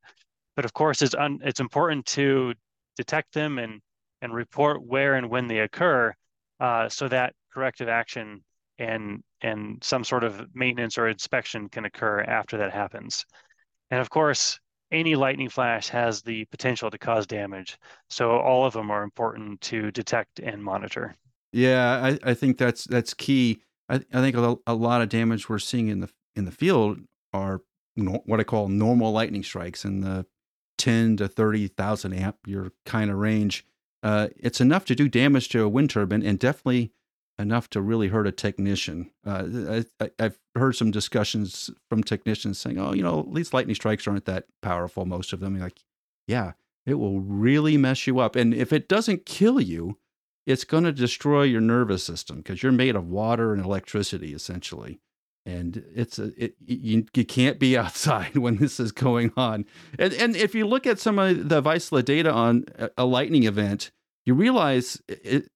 But 0.55 0.65
of 0.65 0.73
course, 0.73 1.03
it's, 1.03 1.15
it's 1.19 1.61
important 1.61 2.07
to 2.07 2.55
detect 2.97 3.35
them 3.35 3.59
and, 3.59 3.81
and 4.21 4.33
report 4.33 4.83
where 4.83 5.15
and 5.15 5.29
when 5.29 5.49
they 5.49 5.59
occur 5.59 6.15
uh, 6.61 6.89
so 6.89 7.09
that 7.09 7.35
corrective 7.53 7.89
action 7.89 8.45
and, 8.79 9.25
and 9.43 9.83
some 9.83 10.05
sort 10.05 10.25
of 10.25 10.47
maintenance 10.55 10.99
or 10.99 11.09
inspection 11.09 11.69
can 11.69 11.85
occur 11.85 12.23
after 12.23 12.57
that 12.59 12.73
happens. 12.73 13.25
And 13.91 14.01
of 14.01 14.11
course, 14.11 14.59
any 14.91 15.15
lightning 15.15 15.49
flash 15.49 15.89
has 15.89 16.23
the 16.23 16.45
potential 16.47 16.91
to 16.91 16.99
cause 16.99 17.27
damage. 17.27 17.79
So 18.09 18.31
all 18.39 18.65
of 18.65 18.73
them 18.73 18.91
are 18.91 19.03
important 19.03 19.61
to 19.63 19.91
detect 19.91 20.39
and 20.39 20.63
monitor. 20.63 21.17
Yeah, 21.53 22.01
I, 22.03 22.31
I 22.31 22.35
think 22.35 22.59
that's 22.59 22.85
that's 22.85 23.15
key. 23.15 23.63
I, 23.89 23.97
I 23.97 24.21
think 24.21 24.37
a, 24.37 24.57
a 24.67 24.75
lot 24.75 25.03
of 25.03 25.09
damage 25.09 25.49
we're 25.49 25.59
seeing 25.59 25.89
in 25.89 26.01
the 26.01 26.11
in 26.37 26.45
the 26.45 26.53
field 26.53 26.99
are 27.33 27.63
no, 27.97 28.23
what 28.25 28.41
I 28.41 28.45
call 28.45 28.69
normal 28.69 29.13
lightning 29.13 29.43
strikes 29.43 29.85
in 29.85 30.01
the 30.01 30.27
ten 30.79 31.17
to 31.19 31.29
thirty 31.29 31.69
thousand 31.69 32.15
amp 32.15 32.37
your 32.47 32.73
kind 32.87 33.11
of 33.11 33.19
range. 33.19 33.67
Uh, 34.03 34.29
it's 34.37 34.61
enough 34.61 34.85
to 34.87 34.95
do 34.95 35.09
damage 35.09 35.49
to 35.51 35.63
a 35.63 35.69
wind 35.69 35.91
turbine, 35.91 36.23
and 36.23 36.39
definitely 36.39 36.93
enough 37.43 37.69
to 37.71 37.83
really 37.83 38.09
hurt 38.09 38.27
a 38.27 38.33
technician. 38.33 39.11
Uh, 39.27 39.83
I, 40.01 40.11
have 40.19 40.39
heard 40.55 40.77
some 40.77 40.91
discussions 40.91 41.71
from 41.89 42.03
technicians 42.03 42.59
saying, 42.59 42.79
"Oh, 42.79 42.95
you 42.95 43.03
know, 43.03 43.29
these 43.33 43.53
lightning 43.53 43.75
strikes 43.75 44.07
aren't 44.07 44.25
that 44.25 44.47
powerful. 44.63 45.05
Most 45.05 45.33
of 45.33 45.41
them." 45.41 45.57
You're 45.57 45.65
Like, 45.65 45.83
yeah, 46.27 46.53
it 46.87 46.95
will 46.95 47.21
really 47.21 47.77
mess 47.77 48.07
you 48.07 48.21
up, 48.21 48.37
and 48.37 48.55
if 48.55 48.73
it 48.73 48.89
doesn't 48.89 49.27
kill 49.27 49.61
you, 49.61 49.99
it's 50.47 50.65
going 50.65 50.85
to 50.85 50.93
destroy 50.93 51.43
your 51.43 51.61
nervous 51.61 52.03
system 52.05 52.39
because 52.39 52.63
you're 52.63 52.73
made 52.73 52.97
of 52.97 53.09
water 53.09 53.53
and 53.53 53.65
electricity 53.65 54.35
essentially 54.35 55.01
and 55.45 55.85
it's 55.95 56.19
a, 56.19 56.31
it 56.43 56.55
you, 56.65 57.05
you 57.15 57.25
can't 57.25 57.59
be 57.59 57.77
outside 57.79 58.37
when 58.37 58.57
this 58.57 58.81
is 58.81 58.93
going 58.93 59.33
on 59.37 59.65
and 59.99 60.13
and 60.15 60.37
if 60.37 60.55
you 60.55 60.67
look 60.67 60.87
at 60.87 60.99
some 60.99 61.19
of 61.19 61.49
the 61.49 61.63
Vaisala 61.63 62.05
data 62.05 62.33
on 62.33 62.65
a, 62.77 62.91
a 62.99 63.05
lightning 63.05 63.45
event 63.45 63.91
you 64.25 64.35
realize 64.35 65.01
it, 65.09 65.49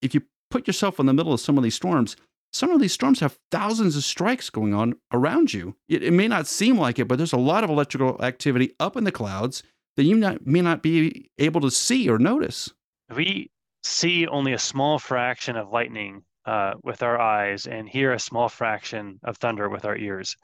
if 0.00 0.14
you 0.14 0.22
put 0.50 0.66
yourself 0.66 0.98
in 0.98 1.06
the 1.06 1.12
middle 1.12 1.32
of 1.32 1.40
some 1.40 1.56
of 1.58 1.64
these 1.64 1.74
storms 1.74 2.16
some 2.50 2.70
of 2.70 2.80
these 2.80 2.92
storms 2.92 3.20
have 3.20 3.38
thousands 3.50 3.94
of 3.94 4.04
strikes 4.04 4.48
going 4.50 4.74
on 4.74 4.94
around 5.12 5.52
you 5.52 5.76
it, 5.88 6.02
it 6.02 6.12
may 6.12 6.28
not 6.28 6.46
seem 6.46 6.78
like 6.78 6.98
it 6.98 7.06
but 7.06 7.18
there's 7.18 7.32
a 7.32 7.38
lot 7.38 7.64
of 7.64 7.70
electrical 7.70 8.22
activity 8.22 8.72
up 8.80 8.96
in 8.96 9.04
the 9.04 9.12
clouds 9.12 9.62
that 9.98 10.04
you 10.04 10.16
not, 10.16 10.46
may 10.46 10.60
not 10.60 10.80
be 10.80 11.28
able 11.38 11.60
to 11.60 11.72
see 11.72 12.08
or 12.08 12.20
notice. 12.20 12.72
We 13.12 13.50
see 13.82 14.28
only 14.28 14.52
a 14.52 14.58
small 14.58 15.00
fraction 15.00 15.56
of 15.56 15.70
lightning 15.72 16.22
uh, 16.46 16.74
with 16.84 17.02
our 17.02 17.20
eyes 17.20 17.66
and 17.66 17.88
hear 17.88 18.12
a 18.12 18.20
small 18.20 18.48
fraction 18.48 19.18
of 19.24 19.38
thunder 19.38 19.68
with 19.68 19.84
our 19.84 19.96
ears. 19.96 20.36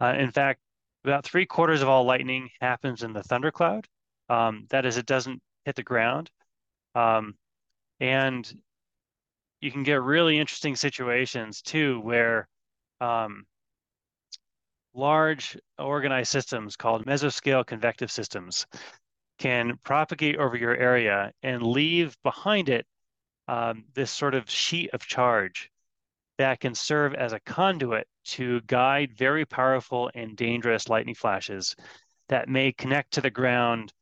Uh, 0.00 0.14
in 0.18 0.30
fact, 0.30 0.60
about 1.04 1.22
three 1.22 1.44
quarters 1.44 1.82
of 1.82 1.88
all 1.90 2.04
lightning 2.04 2.48
happens 2.62 3.02
in 3.02 3.12
the 3.12 3.22
thundercloud. 3.22 3.86
Um, 4.30 4.64
that 4.70 4.86
is, 4.86 4.96
it 4.96 5.04
doesn't 5.04 5.42
hit 5.66 5.76
the 5.76 5.82
ground. 5.82 6.30
Um, 6.94 7.34
and 8.00 8.50
you 9.60 9.70
can 9.70 9.82
get 9.82 10.02
really 10.02 10.38
interesting 10.38 10.76
situations 10.76 11.62
too, 11.62 12.00
where 12.00 12.48
um, 13.00 13.44
large 14.94 15.56
organized 15.78 16.30
systems 16.30 16.76
called 16.76 17.06
mesoscale 17.06 17.66
convective 17.66 18.10
systems 18.10 18.66
can 19.38 19.78
propagate 19.84 20.36
over 20.36 20.56
your 20.56 20.76
area 20.76 21.32
and 21.42 21.62
leave 21.62 22.16
behind 22.22 22.68
it 22.68 22.86
um, 23.46 23.84
this 23.94 24.10
sort 24.10 24.34
of 24.34 24.50
sheet 24.50 24.90
of 24.92 25.06
charge 25.06 25.70
that 26.38 26.60
can 26.60 26.74
serve 26.74 27.14
as 27.14 27.32
a 27.32 27.40
conduit 27.40 28.06
to 28.24 28.60
guide 28.62 29.12
very 29.16 29.44
powerful 29.44 30.10
and 30.14 30.36
dangerous 30.36 30.88
lightning 30.88 31.14
flashes 31.14 31.74
that 32.28 32.48
may 32.48 32.72
connect 32.72 33.12
to 33.12 33.20
the 33.20 33.30
ground 33.30 33.92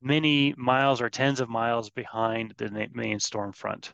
many 0.00 0.54
miles 0.56 1.00
or 1.00 1.10
tens 1.10 1.40
of 1.40 1.48
miles 1.48 1.90
behind 1.90 2.54
the 2.56 2.88
main 2.92 3.20
storm 3.20 3.52
front. 3.52 3.92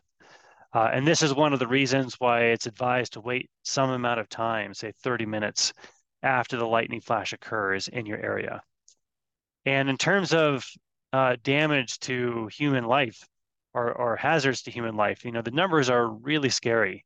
Uh, 0.73 0.89
and 0.93 1.07
this 1.07 1.23
is 1.23 1.33
one 1.33 1.53
of 1.53 1.59
the 1.59 1.67
reasons 1.67 2.15
why 2.19 2.45
it's 2.45 2.67
advised 2.67 3.13
to 3.13 3.21
wait 3.21 3.49
some 3.63 3.89
amount 3.89 4.19
of 4.19 4.29
time, 4.29 4.73
say 4.73 4.91
30 5.03 5.25
minutes 5.25 5.73
after 6.21 6.57
the 6.57 6.67
lightning 6.67 7.01
flash 7.01 7.33
occurs 7.33 7.87
in 7.87 8.05
your 8.05 8.19
area. 8.19 8.61
And 9.65 9.89
in 9.89 9.97
terms 9.97 10.33
of 10.33 10.65
uh, 11.11 11.37
damage 11.43 11.99
to 11.99 12.49
human 12.55 12.83
life 12.85 13.25
or, 13.73 13.91
or 13.91 14.15
hazards 14.15 14.61
to 14.63 14.71
human 14.71 14.95
life, 14.95 15.25
you 15.25 15.31
know, 15.31 15.41
the 15.41 15.51
numbers 15.51 15.89
are 15.89 16.07
really 16.07 16.49
scary. 16.49 17.03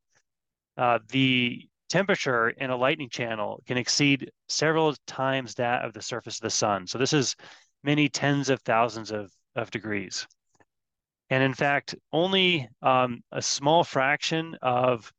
Uh, 0.76 0.98
the 1.08 1.62
temperature 1.88 2.50
in 2.50 2.70
a 2.70 2.76
lightning 2.76 3.08
channel 3.08 3.62
can 3.66 3.78
exceed 3.78 4.30
several 4.48 4.94
times 5.06 5.54
that 5.54 5.84
of 5.84 5.92
the 5.92 6.02
surface 6.02 6.36
of 6.36 6.42
the 6.42 6.50
sun. 6.50 6.86
So 6.86 6.98
this 6.98 7.12
is 7.12 7.34
many 7.82 8.08
tens 8.08 8.50
of 8.50 8.60
thousands 8.62 9.10
of, 9.10 9.30
of 9.56 9.70
degrees. 9.70 10.26
And 11.30 11.42
in 11.42 11.54
fact, 11.54 11.94
only 12.12 12.68
um, 12.82 13.22
a 13.32 13.40
small 13.40 13.82
fraction 13.84 14.56
of 14.62 15.12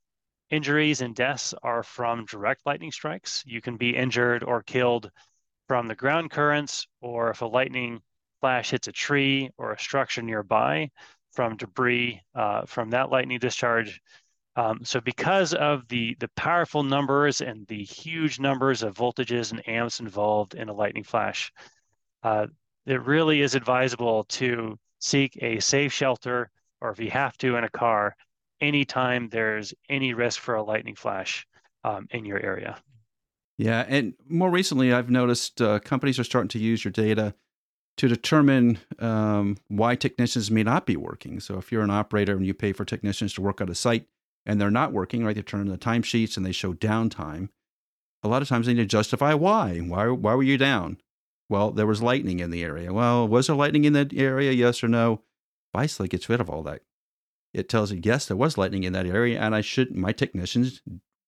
injuries 0.50 1.02
and 1.02 1.16
deaths 1.16 1.54
are 1.64 1.84
from 1.84 2.26
direct 2.26 2.62
lightning 2.66 2.92
strikes. 2.92 3.44
You 3.46 3.62
can 3.62 3.78
be 3.78 3.96
injured 3.96 4.44
or 4.44 4.62
killed 4.62 5.10
from 5.68 5.88
the 5.88 5.96
ground 5.96 6.30
currents, 6.30 6.88
or 7.02 7.32
if 7.32 7.42
a 7.42 7.48
lightning 7.48 8.02
flash 8.40 8.70
hits 8.70 8.88
a 8.88 8.92
tree 8.92 9.50
or 9.58 9.74
a 9.74 9.80
structure 9.80 10.22
nearby 10.22 10.92
from 11.34 11.58
debris 11.58 12.22
uh, 12.36 12.66
from 12.66 12.92
that 12.92 13.10
lightning 13.10 13.40
discharge. 13.40 14.00
Um, 14.56 14.80
so 14.84 15.02
because 15.02 15.54
of 15.54 15.88
the, 15.90 16.16
the 16.20 16.30
powerful 16.36 16.84
numbers 16.84 17.42
and 17.42 17.68
the 17.68 17.84
huge 17.84 18.40
numbers 18.40 18.84
of 18.84 18.96
voltages 18.96 19.52
and 19.52 19.68
amps 19.68 20.00
involved 20.00 20.54
in 20.54 20.70
a 20.70 20.74
lightning 20.74 21.04
flash, 21.04 21.52
uh, 22.24 22.48
it 22.86 23.02
really 23.02 23.42
is 23.42 23.56
advisable 23.56 24.24
to 24.26 24.78
seek 25.06 25.38
a 25.42 25.60
safe 25.60 25.94
shelter, 25.94 26.50
or 26.82 26.90
if 26.90 27.00
you 27.00 27.12
have 27.12 27.38
to, 27.38 27.56
in 27.58 27.64
a 27.64 27.70
car, 27.70 28.16
anytime 28.60 29.30
there's 29.30 29.74
any 29.88 30.14
risk 30.14 30.40
for 30.40 30.56
a 30.56 30.64
lightning 30.64 30.96
flash 30.96 31.46
um, 31.84 32.08
in 32.10 32.26
your 32.26 32.44
area. 32.44 32.78
Yeah, 33.58 33.86
and 33.88 34.16
more 34.28 34.50
recently, 34.50 34.92
I've 34.92 35.10
noticed 35.10 35.62
uh, 35.62 35.80
companies 35.80 36.20
are 36.20 36.24
starting 36.24 36.50
to 36.50 36.60
use 36.60 36.84
your 36.84 36.92
data 36.92 37.36
to 37.98 38.08
determine 38.08 38.80
um, 39.00 39.58
why 39.70 39.96
technicians 39.96 40.52
may 40.52 40.64
not 40.64 40.86
be 40.86 40.98
working. 40.98 41.40
So 41.40 41.58
if 41.58 41.72
you're 41.72 41.84
an 41.84 41.92
operator 41.92 42.36
and 42.36 42.46
you 42.46 42.54
pay 42.54 42.74
for 42.74 42.84
technicians 42.84 43.34
to 43.36 43.42
work 43.42 43.62
at 43.62 43.70
a 43.70 43.76
site 43.76 44.08
and 44.46 44.60
they're 44.60 44.72
not 44.72 44.92
working, 44.92 45.24
right? 45.24 45.36
They 45.36 45.42
turn 45.42 45.62
in 45.62 45.70
the 45.70 45.78
timesheets 45.78 46.36
and 46.36 46.46
they 46.46 46.52
show 46.52 46.74
downtime. 46.74 47.50
A 48.24 48.28
lot 48.28 48.42
of 48.42 48.50
times 48.50 48.66
they 48.66 48.74
need 48.74 48.82
to 48.82 48.98
justify 48.98 49.34
why. 49.34 49.78
Why, 49.78 50.08
why 50.08 50.34
were 50.34 50.44
you 50.44 50.58
down? 50.58 50.98
Well, 51.50 51.72
there 51.72 51.86
was 51.86 52.02
lightning 52.02 52.40
in 52.40 52.50
the 52.50 52.64
area. 52.64 52.92
Well, 52.92 53.28
was 53.28 53.48
there 53.48 53.56
lightning 53.56 53.86
in 53.86 53.94
that 53.94 54.14
area? 54.14 54.52
Yes 54.52 54.84
or 54.84 54.88
no? 54.88 55.22
Vaisala 55.76 56.10
gets 56.10 56.30
rid 56.30 56.42
of 56.42 56.50
all 56.50 56.64
that. 56.64 56.82
It 57.54 57.70
tells 57.70 57.92
you, 57.92 58.02
yes, 58.04 58.26
there 58.26 58.38
was 58.38 58.58
lightning 58.58 58.84
in 58.84 58.94
that 58.94 59.06
area, 59.06 59.40
and 59.40 59.56
I 59.56 59.62
should 59.62 59.96
my 59.96 60.12
technicians 60.12 60.82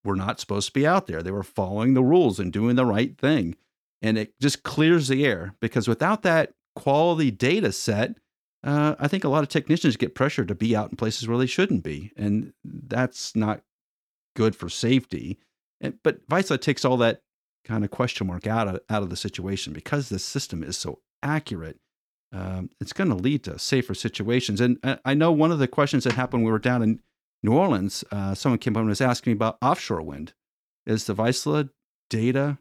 were 0.03 0.15
not 0.15 0.39
supposed 0.39 0.67
to 0.67 0.73
be 0.73 0.87
out 0.87 1.07
there. 1.07 1.21
They 1.21 1.31
were 1.31 1.43
following 1.43 1.93
the 1.93 2.03
rules 2.03 2.39
and 2.39 2.51
doing 2.51 2.75
the 2.75 2.85
right 2.85 3.17
thing. 3.17 3.55
And 4.01 4.17
it 4.17 4.39
just 4.39 4.63
clears 4.63 5.07
the 5.07 5.25
air 5.25 5.55
because 5.59 5.87
without 5.87 6.23
that 6.23 6.53
quality 6.75 7.31
data 7.31 7.71
set, 7.71 8.17
uh, 8.63 8.95
I 8.99 9.07
think 9.07 9.23
a 9.23 9.29
lot 9.29 9.43
of 9.43 9.49
technicians 9.49 9.97
get 9.97 10.15
pressure 10.15 10.45
to 10.45 10.55
be 10.55 10.75
out 10.75 10.89
in 10.89 10.97
places 10.97 11.27
where 11.27 11.37
they 11.37 11.45
shouldn't 11.45 11.83
be. 11.83 12.11
And 12.15 12.53
that's 12.63 13.35
not 13.35 13.61
good 14.35 14.55
for 14.55 14.69
safety. 14.69 15.39
And, 15.81 15.95
but 16.03 16.27
Vaisala 16.27 16.59
takes 16.59 16.85
all 16.85 16.97
that 16.97 17.21
kind 17.67 17.83
of 17.83 17.91
question 17.91 18.27
mark 18.27 18.47
out 18.47 18.67
of, 18.67 18.79
out 18.89 19.03
of 19.03 19.09
the 19.09 19.15
situation 19.15 19.73
because 19.73 20.09
the 20.09 20.19
system 20.19 20.63
is 20.63 20.77
so 20.77 20.99
accurate. 21.21 21.77
Um, 22.31 22.69
it's 22.79 22.93
going 22.93 23.09
to 23.09 23.15
lead 23.15 23.43
to 23.45 23.59
safer 23.59 23.93
situations. 23.93 24.59
And 24.61 24.77
I 25.05 25.13
know 25.13 25.31
one 25.31 25.51
of 25.51 25.59
the 25.59 25.67
questions 25.67 26.03
that 26.03 26.13
happened 26.13 26.43
when 26.43 26.47
we 26.47 26.51
were 26.51 26.59
down 26.59 26.81
in 26.81 26.99
New 27.43 27.53
Orleans, 27.53 28.03
uh, 28.11 28.33
someone 28.33 28.59
came 28.59 28.75
up 28.75 28.81
and 28.81 28.89
was 28.89 29.01
asking 29.01 29.31
me 29.31 29.35
about 29.35 29.57
offshore 29.61 30.01
wind. 30.01 30.33
Is 30.85 31.05
the 31.05 31.13
Vaisala 31.13 31.69
data 32.09 32.59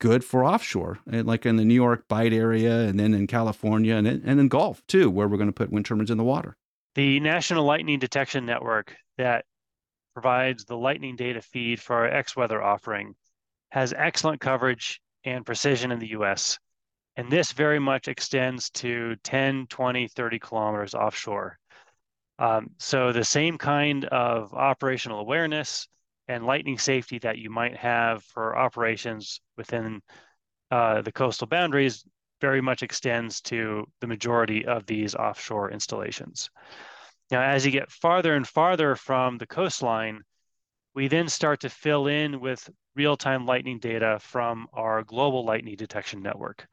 good 0.00 0.24
for 0.24 0.44
offshore, 0.44 0.98
and 1.10 1.26
like 1.26 1.44
in 1.44 1.56
the 1.56 1.64
New 1.64 1.74
York 1.74 2.08
Bight 2.08 2.32
area, 2.32 2.80
and 2.80 2.98
then 2.98 3.12
in 3.12 3.26
California, 3.26 3.94
and 3.94 4.06
and 4.06 4.40
in 4.40 4.48
Gulf 4.48 4.82
too, 4.86 5.10
where 5.10 5.28
we're 5.28 5.36
going 5.36 5.48
to 5.48 5.52
put 5.52 5.70
wind 5.70 5.84
turbines 5.84 6.10
in 6.10 6.16
the 6.16 6.24
water? 6.24 6.56
The 6.94 7.20
National 7.20 7.64
Lightning 7.64 7.98
Detection 7.98 8.46
Network 8.46 8.96
that 9.18 9.44
provides 10.14 10.64
the 10.64 10.76
lightning 10.76 11.16
data 11.16 11.40
feed 11.40 11.80
for 11.80 11.96
our 11.96 12.06
X-Weather 12.06 12.62
offering 12.62 13.14
has 13.70 13.92
excellent 13.96 14.40
coverage 14.40 15.00
and 15.24 15.46
precision 15.46 15.92
in 15.92 15.98
the 15.98 16.10
US. 16.10 16.58
And 17.16 17.30
this 17.30 17.52
very 17.52 17.78
much 17.78 18.08
extends 18.08 18.70
to 18.70 19.16
10, 19.24 19.66
20, 19.68 20.08
30 20.08 20.38
kilometers 20.38 20.94
offshore. 20.94 21.58
Um, 22.38 22.70
so 22.78 23.12
the 23.12 23.24
same 23.24 23.58
kind 23.58 24.06
of 24.06 24.54
operational 24.54 25.20
awareness 25.20 25.88
and 26.28 26.46
lightning 26.46 26.78
safety 26.78 27.18
that 27.18 27.38
you 27.38 27.50
might 27.50 27.76
have 27.76 28.24
for 28.24 28.56
operations 28.56 29.40
within 29.56 30.00
uh, 30.70 31.02
the 31.02 31.12
coastal 31.12 31.46
boundaries 31.46 32.04
very 32.40 32.60
much 32.60 32.82
extends 32.82 33.40
to 33.42 33.84
the 34.00 34.06
majority 34.06 34.64
of 34.64 34.86
these 34.86 35.14
offshore 35.14 35.70
installations. 35.70 36.48
Now, 37.30 37.42
as 37.42 37.66
you 37.66 37.72
get 37.72 37.90
farther 37.90 38.34
and 38.34 38.46
farther 38.46 38.96
from 38.96 39.36
the 39.36 39.46
coastline, 39.46 40.22
we 41.00 41.08
then 41.08 41.30
start 41.30 41.60
to 41.60 41.70
fill 41.70 42.08
in 42.08 42.40
with 42.40 42.68
real-time 42.94 43.46
lightning 43.46 43.78
data 43.78 44.18
from 44.20 44.66
our 44.74 45.02
global 45.02 45.46
lightning 45.46 45.74
detection 45.74 46.20
network. 46.20 46.68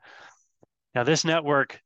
Now, 0.94 1.06
this 1.06 1.24
network 1.24 1.80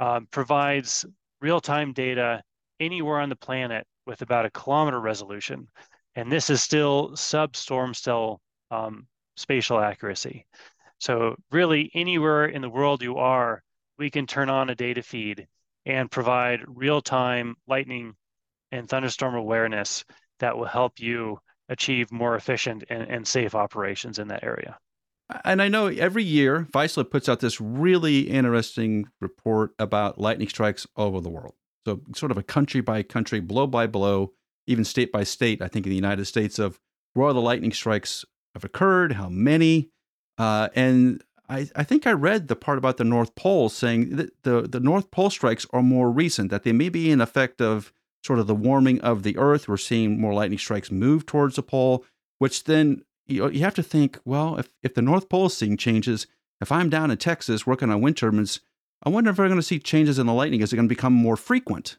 um, 0.00 0.26
provides 0.32 1.06
real-time 1.40 1.92
data 1.92 2.42
anywhere 2.80 3.20
on 3.20 3.28
the 3.28 3.36
planet 3.36 3.86
with 4.06 4.22
about 4.22 4.44
a 4.44 4.50
kilometer 4.50 5.00
resolution. 5.00 5.68
And 6.16 6.32
this 6.32 6.50
is 6.50 6.60
still 6.60 7.14
sub-storm 7.14 7.94
cell 7.94 8.40
um, 8.72 9.06
spatial 9.36 9.78
accuracy. 9.78 10.46
So 10.98 11.36
really 11.52 11.92
anywhere 11.94 12.46
in 12.46 12.60
the 12.60 12.68
world 12.68 13.04
you 13.04 13.18
are, 13.18 13.62
we 14.00 14.10
can 14.10 14.26
turn 14.26 14.50
on 14.50 14.68
a 14.68 14.74
data 14.74 15.04
feed 15.04 15.46
and 15.86 16.10
provide 16.10 16.58
real-time 16.66 17.54
lightning 17.68 18.14
and 18.72 18.88
thunderstorm 18.88 19.36
awareness 19.36 20.04
that 20.40 20.58
will 20.58 20.66
help 20.66 20.98
you 20.98 21.38
achieve 21.68 22.12
more 22.12 22.36
efficient 22.36 22.84
and, 22.88 23.02
and 23.02 23.26
safe 23.26 23.54
operations 23.54 24.18
in 24.18 24.28
that 24.28 24.44
area. 24.44 24.78
And 25.44 25.62
I 25.62 25.68
know 25.68 25.86
every 25.86 26.22
year 26.22 26.68
Vaisala 26.72 27.10
puts 27.10 27.28
out 27.28 27.40
this 27.40 27.60
really 27.60 28.20
interesting 28.20 29.08
report 29.20 29.72
about 29.78 30.20
lightning 30.20 30.48
strikes 30.48 30.86
all 30.96 31.08
over 31.08 31.20
the 31.20 31.30
world. 31.30 31.54
So, 31.86 32.00
sort 32.14 32.30
of 32.30 32.38
a 32.38 32.42
country 32.42 32.80
by 32.80 33.02
country, 33.02 33.40
blow 33.40 33.66
by 33.66 33.86
blow, 33.86 34.32
even 34.66 34.84
state 34.84 35.12
by 35.12 35.24
state, 35.24 35.62
I 35.62 35.68
think 35.68 35.86
in 35.86 35.90
the 35.90 35.96
United 35.96 36.26
States, 36.26 36.58
of 36.58 36.78
where 37.14 37.28
all 37.28 37.34
the 37.34 37.40
lightning 37.40 37.72
strikes 37.72 38.24
have 38.54 38.64
occurred, 38.64 39.12
how 39.12 39.28
many. 39.28 39.90
Uh, 40.38 40.68
and 40.74 41.22
I, 41.48 41.68
I, 41.76 41.84
think 41.84 42.06
I 42.06 42.12
read 42.12 42.48
the 42.48 42.56
part 42.56 42.78
about 42.78 42.96
the 42.96 43.04
North 43.04 43.34
Pole 43.34 43.68
saying 43.68 44.16
that 44.16 44.30
the, 44.42 44.62
the 44.62 44.80
North 44.80 45.10
Pole 45.10 45.30
strikes 45.30 45.66
are 45.72 45.82
more 45.82 46.10
recent, 46.10 46.50
that 46.50 46.64
they 46.64 46.72
may 46.72 46.88
be 46.88 47.10
an 47.10 47.20
effect 47.20 47.60
of 47.60 47.92
sort 48.24 48.38
of 48.38 48.46
the 48.46 48.54
warming 48.54 49.00
of 49.00 49.22
the 49.22 49.36
earth. 49.36 49.68
We're 49.68 49.76
seeing 49.76 50.20
more 50.20 50.34
lightning 50.34 50.58
strikes 50.58 50.90
move 50.90 51.26
towards 51.26 51.56
the 51.56 51.62
pole, 51.62 52.04
which 52.38 52.64
then 52.64 53.02
you, 53.26 53.48
you 53.50 53.60
have 53.60 53.74
to 53.74 53.82
think, 53.82 54.18
well, 54.24 54.56
if, 54.56 54.68
if 54.82 54.94
the 54.94 55.02
North 55.02 55.28
Pole 55.28 55.46
is 55.46 55.56
seeing 55.56 55.76
changes, 55.76 56.26
if 56.60 56.72
I'm 56.72 56.90
down 56.90 57.10
in 57.10 57.18
Texas 57.18 57.66
working 57.66 57.90
on 57.90 58.00
wind 58.00 58.16
turbines, 58.16 58.60
I 59.02 59.10
wonder 59.10 59.30
if 59.30 59.38
we're 59.38 59.48
going 59.48 59.58
to 59.58 59.62
see 59.62 59.78
changes 59.78 60.18
in 60.18 60.26
the 60.26 60.32
lightning. 60.32 60.60
Is 60.60 60.72
it 60.72 60.76
going 60.76 60.88
to 60.88 60.94
become 60.94 61.12
more 61.12 61.36
frequent? 61.36 61.98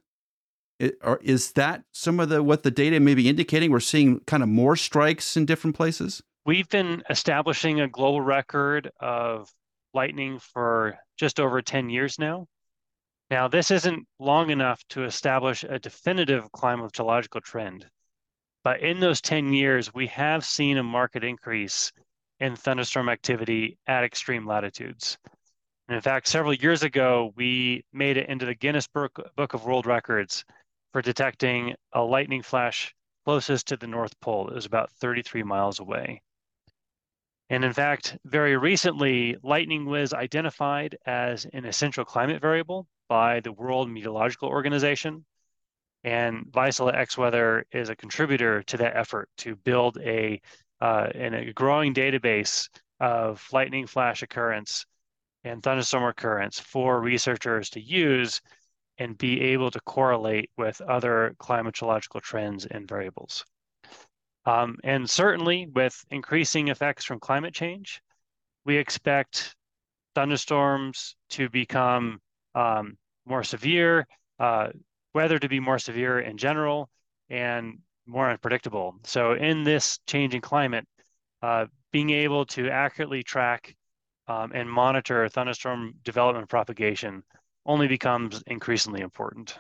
It, 0.79 0.97
or 1.03 1.19
is 1.21 1.53
that 1.53 1.83
some 1.93 2.19
of 2.19 2.29
the 2.29 2.43
what 2.43 2.63
the 2.63 2.71
data 2.71 2.99
may 2.99 3.13
be 3.13 3.29
indicating? 3.29 3.71
We're 3.71 3.79
seeing 3.79 4.19
kind 4.21 4.43
of 4.43 4.49
more 4.49 4.75
strikes 4.75 5.37
in 5.37 5.45
different 5.45 5.75
places. 5.75 6.21
We've 6.45 6.67
been 6.67 7.03
establishing 7.09 7.79
a 7.79 7.87
global 7.87 8.21
record 8.21 8.91
of 8.99 9.49
lightning 9.93 10.39
for 10.39 10.97
just 11.17 11.39
over 11.39 11.61
10 11.61 11.89
years 11.89 12.19
now. 12.19 12.47
Now, 13.31 13.47
this 13.47 13.71
isn't 13.71 14.07
long 14.19 14.51
enough 14.51 14.83
to 14.89 15.03
establish 15.03 15.63
a 15.63 15.79
definitive 15.79 16.51
climatological 16.51 17.41
trend, 17.41 17.89
but 18.63 18.81
in 18.81 18.99
those 18.99 19.19
10 19.19 19.51
years, 19.51 19.91
we 19.91 20.05
have 20.07 20.45
seen 20.45 20.77
a 20.77 20.83
market 20.83 21.23
increase 21.23 21.91
in 22.39 22.55
thunderstorm 22.55 23.09
activity 23.09 23.79
at 23.87 24.03
extreme 24.03 24.45
latitudes. 24.45 25.17
And 25.87 25.95
in 25.95 26.01
fact, 26.01 26.27
several 26.27 26.53
years 26.53 26.83
ago, 26.83 27.33
we 27.35 27.83
made 27.91 28.17
it 28.17 28.29
into 28.29 28.45
the 28.45 28.53
Guinness 28.53 28.87
Book, 28.87 29.19
Book 29.35 29.55
of 29.55 29.65
World 29.65 29.87
Records 29.87 30.45
for 30.93 31.01
detecting 31.01 31.73
a 31.93 32.03
lightning 32.03 32.43
flash 32.43 32.93
closest 33.23 33.67
to 33.69 33.77
the 33.77 33.87
North 33.87 34.19
Pole. 34.19 34.49
It 34.49 34.55
was 34.55 34.67
about 34.67 34.91
33 34.91 35.41
miles 35.41 35.79
away. 35.79 36.21
And 37.49 37.65
in 37.65 37.73
fact, 37.73 38.17
very 38.23 38.55
recently, 38.55 39.35
lightning 39.41 39.85
was 39.85 40.13
identified 40.13 40.95
as 41.07 41.45
an 41.53 41.65
essential 41.65 42.05
climate 42.05 42.39
variable 42.39 42.87
by 43.07 43.39
the 43.39 43.51
World 43.51 43.89
Meteorological 43.89 44.49
Organization. 44.49 45.25
And 46.03 46.45
Vaisala 46.51 46.93
X-Weather 46.93 47.65
is 47.71 47.89
a 47.89 47.95
contributor 47.95 48.61
to 48.63 48.77
that 48.77 48.95
effort 48.95 49.29
to 49.37 49.55
build 49.55 49.97
a, 49.97 50.39
uh, 50.81 51.07
a 51.15 51.51
growing 51.53 51.93
database 51.93 52.69
of 52.99 53.45
lightning 53.51 53.87
flash 53.87 54.21
occurrence 54.21 54.85
and 55.43 55.61
thunderstorm 55.61 56.03
occurrence 56.03 56.59
for 56.59 57.01
researchers 57.01 57.69
to 57.71 57.81
use 57.81 58.41
and 58.97 59.17
be 59.17 59.41
able 59.41 59.71
to 59.71 59.79
correlate 59.81 60.49
with 60.57 60.79
other 60.81 61.35
climatological 61.39 62.21
trends 62.21 62.65
and 62.65 62.87
variables. 62.87 63.43
Um, 64.45 64.77
and 64.83 65.09
certainly 65.09 65.67
with 65.73 66.03
increasing 66.11 66.67
effects 66.67 67.03
from 67.03 67.19
climate 67.19 67.53
change, 67.53 68.01
we 68.63 68.77
expect 68.77 69.55
thunderstorms 70.13 71.15
to 71.31 71.49
become 71.49 72.19
um, 72.55 72.97
more 73.25 73.43
severe, 73.43 74.07
uh, 74.39 74.69
weather 75.13 75.37
to 75.37 75.47
be 75.47 75.59
more 75.59 75.77
severe 75.77 76.19
in 76.19 76.37
general, 76.37 76.89
and 77.29 77.79
more 78.07 78.29
unpredictable. 78.29 78.95
So 79.03 79.33
in 79.33 79.63
this 79.63 79.99
changing 80.07 80.41
climate, 80.41 80.87
uh, 81.41 81.65
being 81.91 82.09
able 82.09 82.45
to 82.47 82.69
accurately 82.69 83.23
track 83.23 83.75
um, 84.27 84.51
and 84.53 84.69
monitor 84.69 85.29
thunderstorm 85.29 85.93
development 86.03 86.49
propagation 86.49 87.23
only 87.65 87.87
becomes 87.87 88.43
increasingly 88.47 89.01
important. 89.01 89.57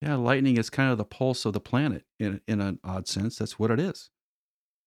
Yeah, 0.00 0.16
lightning 0.16 0.56
is 0.56 0.70
kind 0.70 0.90
of 0.90 0.98
the 0.98 1.04
pulse 1.04 1.44
of 1.44 1.52
the 1.52 1.60
planet 1.60 2.04
in 2.18 2.40
in 2.48 2.60
an 2.60 2.80
odd 2.82 3.06
sense. 3.06 3.36
That's 3.36 3.58
what 3.58 3.70
it 3.70 3.78
is. 3.78 4.10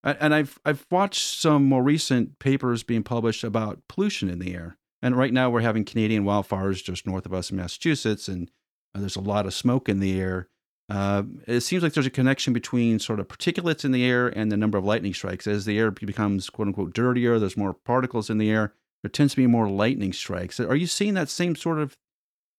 And 0.04 0.36
I've 0.36 0.60
I've 0.66 0.86
watched 0.92 1.40
some 1.40 1.64
more 1.64 1.82
recent 1.82 2.38
papers 2.38 2.84
being 2.84 3.04
published 3.04 3.44
about 3.44 3.82
pollution 3.88 4.30
in 4.30 4.40
the 4.40 4.54
air. 4.54 4.78
And 5.06 5.16
right 5.16 5.32
now 5.32 5.52
we're 5.52 5.62
having 5.62 5.86
Canadian 5.86 6.24
wildfires 6.24 6.84
just 6.84 7.06
north 7.06 7.28
of 7.28 7.34
us 7.34 7.52
in 7.52 7.58
Massachusetts, 7.58 8.28
and 8.28 8.50
uh, 8.96 9.02
there's 9.02 9.16
a 9.16 9.22
lot 9.22 9.46
of 9.46 9.54
smoke 9.54 9.88
in 9.88 10.00
the 10.00 10.20
air. 10.20 10.50
Uh, 10.90 11.22
it 11.46 11.62
seems 11.62 11.84
like 11.84 11.94
there's 11.94 12.08
a 12.08 12.10
connection 12.10 12.54
between 12.54 12.98
sort 12.98 13.20
of 13.20 13.28
particulates 13.28 13.86
in 13.86 13.92
the 13.92 14.04
air 14.04 14.30
and 14.30 14.52
the 14.52 14.58
number 14.58 14.80
of 14.80 14.84
lightning 14.84 15.14
strikes. 15.14 15.46
As 15.46 15.66
the 15.66 15.78
air 15.78 15.92
becomes 15.92 16.50
quote 16.50 16.70
unquote 16.70 16.96
dirtier, 16.96 17.38
there's 17.38 17.56
more 17.56 17.76
particles 17.76 18.32
in 18.32 18.40
the 18.40 18.50
air. 18.50 18.74
There 19.04 19.12
tends 19.12 19.34
to 19.34 19.38
be 19.38 19.46
more 19.46 19.70
lightning 19.70 20.12
strikes. 20.12 20.60
Are 20.60 20.76
you 20.76 20.88
seeing 20.88 21.14
that 21.14 21.30
same 21.30 21.56
sort 21.56 21.78
of 21.78 21.96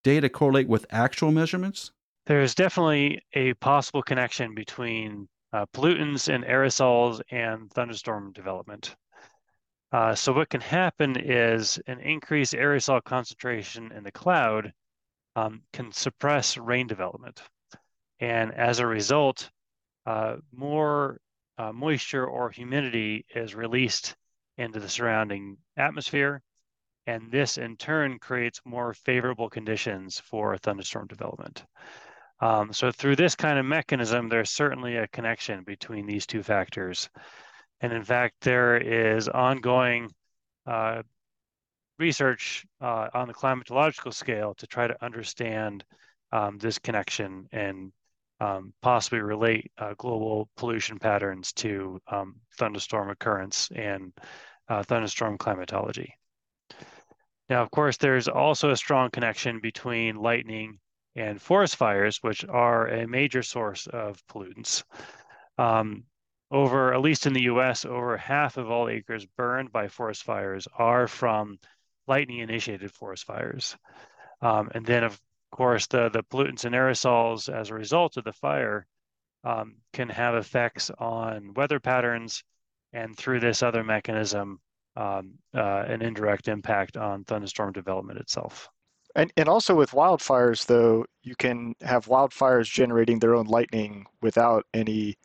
data 0.05 0.29
correlate 0.29 0.69
with 0.69 0.87
actual 0.89 1.33
measurements? 1.33 1.91
There's 2.27 2.55
definitely 2.55 3.23
a 3.33 3.55
possible 3.55 4.05
connection 4.05 4.55
between 4.55 5.27
uh, 5.53 5.67
pollutants 5.75 6.33
and 6.33 6.45
aerosols 6.45 7.21
and 7.33 7.73
thunderstorm 7.73 8.31
development. 8.31 8.95
Uh, 9.93 10.15
so 10.15 10.33
what 10.33 10.51
can 10.51 10.61
happen 10.61 11.17
is 11.17 11.79
an 11.87 12.01
increased 12.01 12.55
aerosol 12.55 13.03
concentration 13.03 13.93
in 13.93 14.03
the 14.03 14.13
cloud 14.13 14.73
um, 15.37 15.63
can 15.73 15.93
suppress 15.93 16.57
rain 16.57 16.87
development. 16.87 17.41
And 18.21 18.53
as 18.53 18.79
a 18.79 18.87
result, 18.87 19.51
uh, 20.07 20.37
more 20.53 21.21
uh, 21.59 21.73
moisture 21.73 22.27
or 22.27 22.51
humidity 22.51 23.25
is 23.35 23.55
released 23.55 24.17
into 24.59 24.81
the 24.81 24.89
surrounding 24.89 25.59
atmosphere. 25.77 26.43
And 27.07 27.31
this 27.31 27.57
in 27.57 27.77
turn 27.77 28.19
creates 28.19 28.61
more 28.65 28.93
favorable 28.93 29.49
conditions 29.49 30.19
for 30.19 30.57
thunderstorm 30.59 31.07
development. 31.07 31.65
Um, 32.41 32.73
so 32.73 32.91
through 32.91 33.17
this 33.17 33.35
kind 33.35 33.59
of 33.59 33.65
mechanism, 33.65 34.29
there's 34.29 34.51
certainly 34.51 34.97
a 34.97 35.09
connection 35.09 35.63
between 35.65 36.07
these 36.07 36.27
two 36.27 36.43
factors. 36.43 37.09
And 37.81 37.93
in 37.93 38.05
fact, 38.05 38.41
there 38.41 38.77
is 38.77 39.29
ongoing 39.29 40.11
uh, 40.67 41.03
research 41.99 42.65
uh, 42.81 43.09
on 43.15 43.29
the 43.29 43.35
climatological 43.35 44.13
scale 44.13 44.55
to 44.55 44.67
try 44.67 44.87
to 44.87 45.05
understand 45.05 45.85
um, 46.33 46.59
this 46.59 46.79
connection 46.79 47.49
and 47.53 47.93
um, 48.41 48.73
possibly 48.83 49.21
relate 49.21 49.71
uh, 49.79 49.95
global 49.97 50.49
pollution 50.57 50.99
patterns 50.99 51.53
to 51.55 52.01
um, 52.09 52.37
thunderstorm 52.59 53.11
occurrence 53.11 53.71
and 53.75 54.13
uh, 54.69 54.83
thunderstorm 54.83 55.39
climatology. 55.39 56.13
Now, 57.49 57.63
of 57.63 57.71
course, 57.71 57.97
there's 57.97 58.29
also 58.29 58.71
a 58.71 58.77
strong 58.77 59.11
connection 59.11 59.61
between 59.61 60.17
lightning 60.17 60.79
and 61.15 61.41
forest 61.41 61.77
fires, 61.77 62.19
which 62.23 62.45
are 62.45 62.89
a 62.89 63.07
major 63.07 63.43
source 63.43 63.87
of 63.87 64.21
pollutants. 64.27 64.83
Um, 65.57 66.05
over, 66.51 66.95
at 66.95 67.01
least 67.01 67.27
in 67.27 67.33
the 67.33 67.43
US, 67.43 67.85
over 67.85 68.17
half 68.17 68.57
of 68.57 68.71
all 68.71 68.89
acres 68.89 69.27
burned 69.27 69.73
by 69.73 69.89
forest 69.89 70.23
fires 70.23 70.69
are 70.77 71.09
from 71.09 71.59
lightning 72.07 72.39
initiated 72.39 72.93
forest 72.93 73.25
fires. 73.25 73.77
Um, 74.41 74.71
and 74.75 74.87
then, 74.87 75.05
of 75.05 75.21
course, 75.51 75.87
the, 75.87 76.09
the 76.09 76.23
pollutants 76.23 76.65
and 76.65 76.75
aerosols 76.75 77.53
as 77.53 77.71
a 77.71 77.75
result 77.75 78.17
of 78.17 78.25
the 78.25 78.33
fire 78.33 78.87
um, 79.45 79.77
can 79.93 80.09
have 80.09 80.35
effects 80.35 80.91
on 80.99 81.55
weather 81.55 81.81
patterns 81.81 82.43
and 82.93 83.17
through 83.17 83.41
this 83.41 83.63
other 83.63 83.85
mechanism, 83.85 84.61
um, 84.97 85.35
uh, 85.55 85.85
an 85.87 86.03
indirect 86.03 86.49
impact 86.49 86.97
on 86.97 87.25
thunderstorm 87.25 87.73
development 87.73 88.19
itself. 88.19 88.69
And, 89.15 89.33
and 89.37 89.49
also 89.49 89.75
with 89.75 89.93
wildfires, 89.93 90.67
though, 90.67 91.07
you 91.23 91.35
can 91.37 91.75
have 91.81 92.07
wildfires 92.07 92.71
generating 92.71 93.19
their 93.19 93.35
own 93.35 93.47
lightning 93.47 94.07
without 94.21 94.65
any, 94.75 95.17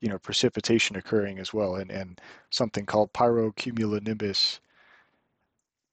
you 0.00 0.08
know, 0.08 0.18
precipitation 0.18 0.96
occurring 0.96 1.38
as 1.38 1.52
well, 1.52 1.76
and, 1.76 1.90
and 1.90 2.20
something 2.50 2.86
called 2.86 3.12
pyrocumulonimbus 3.12 4.60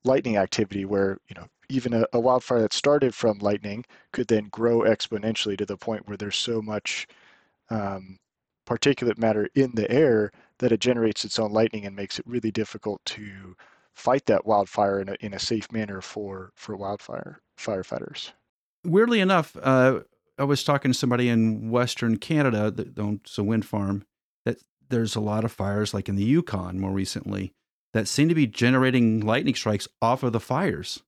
lightning 0.04 0.38
activity, 0.38 0.86
where 0.86 1.18
you 1.28 1.36
know 1.36 1.48
even 1.70 1.94
a, 1.94 2.06
a 2.14 2.20
wildfire 2.20 2.62
that 2.62 2.74
started 2.74 3.16
from 3.16 3.40
lightning 3.40 3.84
could 4.12 4.28
then 4.28 4.48
grow 4.52 4.80
exponentially 4.82 5.58
to 5.58 5.66
the 5.66 5.78
point 5.78 6.08
where 6.08 6.18
there's 6.18 6.36
so 6.38 6.62
much 6.62 7.08
um, 7.70 8.18
particulate 8.68 9.18
matter 9.18 9.50
in 9.56 9.72
the 9.74 9.90
air 9.90 10.32
that 10.60 10.72
it 10.72 10.80
generates 10.80 11.26
its 11.26 11.40
own 11.40 11.52
lightning 11.52 11.86
and 11.86 11.96
makes 11.96 12.20
it 12.20 12.28
really 12.28 12.52
difficult 12.52 13.04
to 13.06 13.56
fight 13.94 14.26
that 14.26 14.46
wildfire 14.46 15.00
in 15.00 15.10
a, 15.10 15.16
in 15.22 15.34
a 15.34 15.40
safe 15.40 15.72
manner 15.72 16.02
for 16.02 16.52
for 16.56 16.76
wildfire 16.76 17.42
firefighters. 17.58 18.32
Weirdly 18.84 19.20
enough, 19.20 19.56
uh, 19.62 20.02
I 20.38 20.44
was 20.44 20.64
talking 20.64 20.92
to 20.92 20.98
somebody 20.98 21.30
in 21.30 21.70
Western 21.70 22.18
Canada 22.18 22.70
that 22.72 22.98
owns 23.00 23.38
a 23.38 23.44
wind 23.44 23.66
farm. 23.66 24.06
That 24.46 24.58
there's 24.90 25.16
a 25.16 25.22
lot 25.22 25.46
of 25.46 25.52
fires, 25.52 25.94
like 25.94 26.10
in 26.10 26.16
the 26.16 26.24
Yukon 26.24 26.80
more 26.80 26.92
recently, 26.92 27.54
that 27.94 28.08
seem 28.08 28.30
to 28.30 28.36
be 28.36 28.48
generating 28.48 29.22
lightning 29.22 29.56
strikes 29.56 29.88
off 30.02 30.24
of 30.24 30.34
the 30.34 30.40
fires 30.40 31.02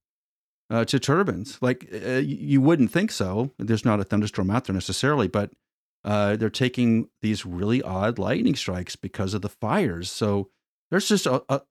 uh, 0.70 0.86
to 0.86 1.00
turbines. 1.00 1.58
Like 1.62 1.88
uh, 1.94 2.22
you 2.24 2.62
wouldn't 2.62 2.92
think 2.92 3.12
so. 3.12 3.52
There's 3.60 3.86
not 3.86 4.00
a 4.00 4.04
thunderstorm 4.04 4.50
out 4.50 4.66
there 4.66 4.74
necessarily, 4.74 5.28
but 5.28 5.52
uh, 6.04 6.38
they're 6.38 6.50
taking 6.50 7.10
these 7.22 7.46
really 7.46 7.82
odd 7.82 8.18
lightning 8.18 8.56
strikes 8.56 8.96
because 8.96 9.34
of 9.34 9.42
the 9.42 9.50
fires. 9.50 10.10
So 10.10 10.50
there's 10.90 11.08
just 11.08 11.26
a, 11.26 11.44
a 11.50 11.62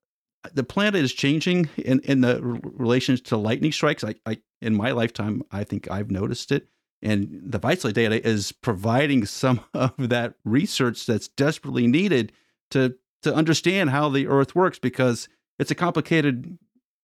the 0.53 0.63
planet 0.63 1.03
is 1.03 1.13
changing 1.13 1.69
in 1.77 1.99
in 2.01 2.21
the 2.21 2.41
relations 2.41 3.21
to 3.21 3.37
lightning 3.37 3.71
strikes. 3.71 4.03
I, 4.03 4.15
I 4.25 4.37
in 4.61 4.75
my 4.75 4.91
lifetime, 4.91 5.43
I 5.51 5.63
think 5.63 5.89
I've 5.89 6.11
noticed 6.11 6.51
it, 6.51 6.67
and 7.01 7.41
the 7.43 7.59
Vaisala 7.59 7.93
data 7.93 8.25
is 8.27 8.51
providing 8.51 9.25
some 9.25 9.61
of 9.73 10.09
that 10.09 10.35
research 10.43 11.05
that's 11.05 11.27
desperately 11.27 11.87
needed 11.87 12.31
to 12.71 12.95
to 13.23 13.33
understand 13.33 13.89
how 13.89 14.09
the 14.09 14.27
Earth 14.27 14.55
works 14.55 14.79
because 14.79 15.27
it's 15.57 15.71
a 15.71 15.75
complicated 15.75 16.57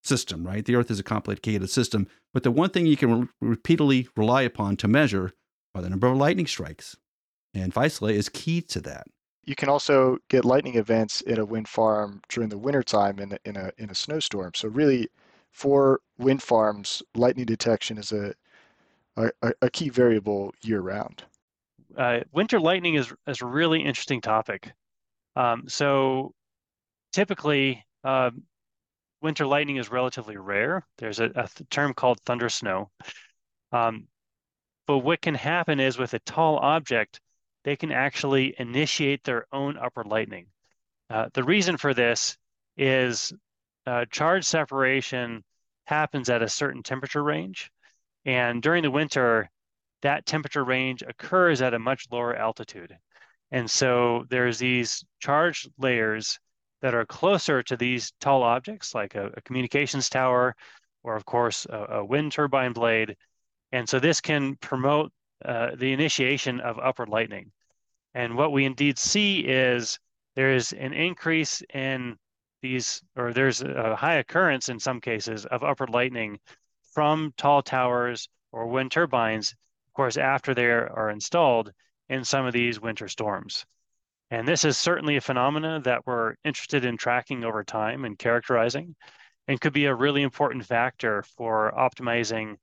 system, 0.03 0.45
right? 0.45 0.63
The 0.63 0.75
Earth 0.75 0.91
is 0.91 0.99
a 0.99 1.03
complicated 1.03 1.69
system, 1.69 2.07
but 2.33 2.43
the 2.43 2.51
one 2.51 2.69
thing 2.69 2.85
you 2.85 2.97
can 2.97 3.21
re- 3.21 3.27
repeatedly 3.41 4.07
rely 4.15 4.43
upon 4.43 4.77
to 4.77 4.87
measure 4.87 5.33
are 5.73 5.81
the 5.81 5.89
number 5.89 6.07
of 6.07 6.17
lightning 6.17 6.45
strikes. 6.45 6.95
And 7.53 7.73
Vaisala 7.73 8.13
is 8.13 8.29
key 8.29 8.61
to 8.61 8.81
that. 8.81 9.07
You 9.43 9.55
can 9.55 9.69
also 9.69 10.17
get 10.29 10.45
lightning 10.45 10.75
events 10.75 11.21
in 11.21 11.39
a 11.39 11.45
wind 11.45 11.67
farm 11.67 12.21
during 12.29 12.49
the 12.49 12.57
wintertime 12.57 13.19
in 13.19 13.33
a, 13.33 13.37
in 13.43 13.57
a 13.57 13.71
in 13.77 13.89
a 13.89 13.95
snowstorm. 13.95 14.51
So 14.55 14.69
really, 14.69 15.09
for 15.51 15.99
wind 16.17 16.41
farms, 16.41 17.03
lightning 17.15 17.45
detection 17.45 17.97
is 17.97 18.11
a 18.11 18.33
a, 19.17 19.53
a 19.61 19.69
key 19.69 19.89
variable 19.89 20.53
year 20.61 20.81
round. 20.81 21.23
Uh, 21.97 22.19
winter 22.31 22.59
lightning 22.59 22.95
is 22.95 23.13
is 23.27 23.41
a 23.41 23.45
really 23.45 23.81
interesting 23.83 24.21
topic. 24.21 24.71
Um, 25.35 25.63
so 25.67 26.33
typically, 27.11 27.85
uh, 28.03 28.31
winter 29.21 29.45
lightning 29.45 29.77
is 29.77 29.91
relatively 29.91 30.37
rare. 30.37 30.85
There's 30.97 31.19
a, 31.19 31.31
a 31.35 31.47
term 31.69 31.93
called 31.93 32.19
thunder 32.21 32.49
snow, 32.49 32.89
Um, 33.73 34.07
but 34.85 34.99
what 34.99 35.21
can 35.21 35.35
happen 35.35 35.79
is 35.79 35.97
with 35.97 36.13
a 36.13 36.19
tall 36.19 36.57
object, 36.57 37.19
they 37.63 37.75
can 37.75 37.91
actually 37.91 38.53
initiate 38.59 39.23
their 39.23 39.47
own 39.51 39.77
upward 39.77 40.07
lightning. 40.07 40.47
Uh, 41.09 41.29
the 41.33 41.43
reason 41.43 41.77
for 41.77 41.93
this 41.93 42.37
is 42.77 43.33
uh, 43.87 44.05
charge 44.11 44.45
separation 44.45 45.43
happens 45.85 46.29
at 46.29 46.43
a 46.43 46.47
certain 46.47 46.83
temperature 46.83 47.23
range. 47.23 47.71
And 48.25 48.61
during 48.61 48.83
the 48.83 48.91
winter, 48.91 49.49
that 50.01 50.25
temperature 50.25 50.63
range 50.63 51.01
occurs 51.01 51.61
at 51.61 51.73
a 51.73 51.79
much 51.79 52.05
lower 52.11 52.35
altitude. 52.35 52.95
And 53.51 53.69
so 53.69 54.25
there's 54.29 54.59
these 54.59 55.03
charged 55.19 55.69
layers 55.77 56.39
that 56.81 56.93
are 56.93 57.05
closer 57.05 57.63
to 57.63 57.77
these 57.77 58.11
tall 58.19 58.43
objects, 58.43 58.93
like 58.93 59.15
a, 59.15 59.27
a 59.35 59.41
communications 59.41 60.09
tower, 60.09 60.55
or 61.03 61.15
of 61.15 61.25
course, 61.25 61.65
a, 61.69 61.85
a, 61.97 62.05
wind 62.05 62.31
turbine 62.31 62.73
blade. 62.73 63.15
And 63.71 63.87
so 63.87 63.99
this 63.99 64.19
can 64.19 64.55
promote 64.57 65.11
uh, 65.45 65.71
the 65.77 65.93
initiation 65.93 66.59
of 66.59 66.79
upward 66.79 67.09
lightning. 67.09 67.51
And 68.13 68.35
what 68.35 68.51
we 68.51 68.65
indeed 68.65 68.97
see 68.99 69.39
is 69.39 69.99
there's 70.35 70.73
an 70.73 70.93
increase 70.93 71.61
in 71.73 72.17
these, 72.61 73.01
or 73.15 73.33
there's 73.33 73.61
a 73.61 73.95
high 73.95 74.15
occurrence 74.15 74.69
in 74.69 74.79
some 74.79 74.99
cases 74.99 75.45
of 75.45 75.63
upward 75.63 75.89
lightning 75.89 76.39
from 76.93 77.33
tall 77.37 77.61
towers 77.61 78.29
or 78.51 78.67
wind 78.67 78.91
turbines, 78.91 79.55
of 79.87 79.93
course, 79.93 80.17
after 80.17 80.53
they 80.53 80.65
are 80.65 81.09
installed 81.09 81.71
in 82.09 82.23
some 82.23 82.45
of 82.45 82.53
these 82.53 82.79
winter 82.79 83.07
storms. 83.07 83.65
And 84.31 84.47
this 84.47 84.65
is 84.65 84.77
certainly 84.77 85.15
a 85.15 85.21
phenomena 85.21 85.81
that 85.83 86.05
we're 86.05 86.35
interested 86.43 86.85
in 86.85 86.97
tracking 86.97 87.43
over 87.43 87.63
time 87.63 88.05
and 88.05 88.17
characterizing, 88.17 88.95
and 89.47 89.61
could 89.61 89.73
be 89.73 89.85
a 89.85 89.95
really 89.95 90.21
important 90.21 90.65
factor 90.65 91.23
for 91.37 91.73
optimizing 91.77 92.55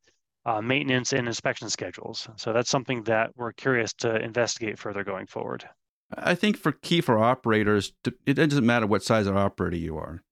uh, 0.47 0.61
maintenance 0.61 1.13
and 1.13 1.27
inspection 1.27 1.69
schedules. 1.69 2.29
So 2.37 2.53
that's 2.53 2.71
something 2.71 3.03
that 3.05 3.31
we're 3.37 3.53
curious 3.53 3.93
to 3.95 4.17
investigate 4.17 4.79
further 4.79 5.05
going 5.05 5.27
forward. 5.27 5.69
I 6.17 6.35
think 6.35 6.57
for 6.57 6.73
key 6.73 7.01
for 7.01 7.19
operators, 7.19 7.93
it 8.27 8.35
doesn't 8.35 8.67
matter 8.67 8.87
what 8.87 9.05
size 9.05 9.27
of 9.27 9.37
operator 9.37 9.77
you 9.77 9.97
are. 9.97 10.23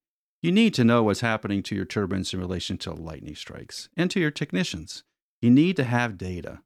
You 0.41 0.51
need 0.51 0.73
to 0.75 0.85
know 0.85 1.03
what's 1.03 1.19
happening 1.19 1.61
to 1.63 1.75
your 1.75 1.85
turbines 1.85 2.33
in 2.33 2.39
relation 2.39 2.77
to 2.79 2.93
lightning 2.93 3.35
strikes 3.35 3.89
and 3.97 4.09
to 4.11 4.19
your 4.19 4.31
technicians. 4.31 5.03
You 5.41 5.49
need 5.49 5.75
to 5.75 5.83
have 5.83 6.17
data. 6.17 6.61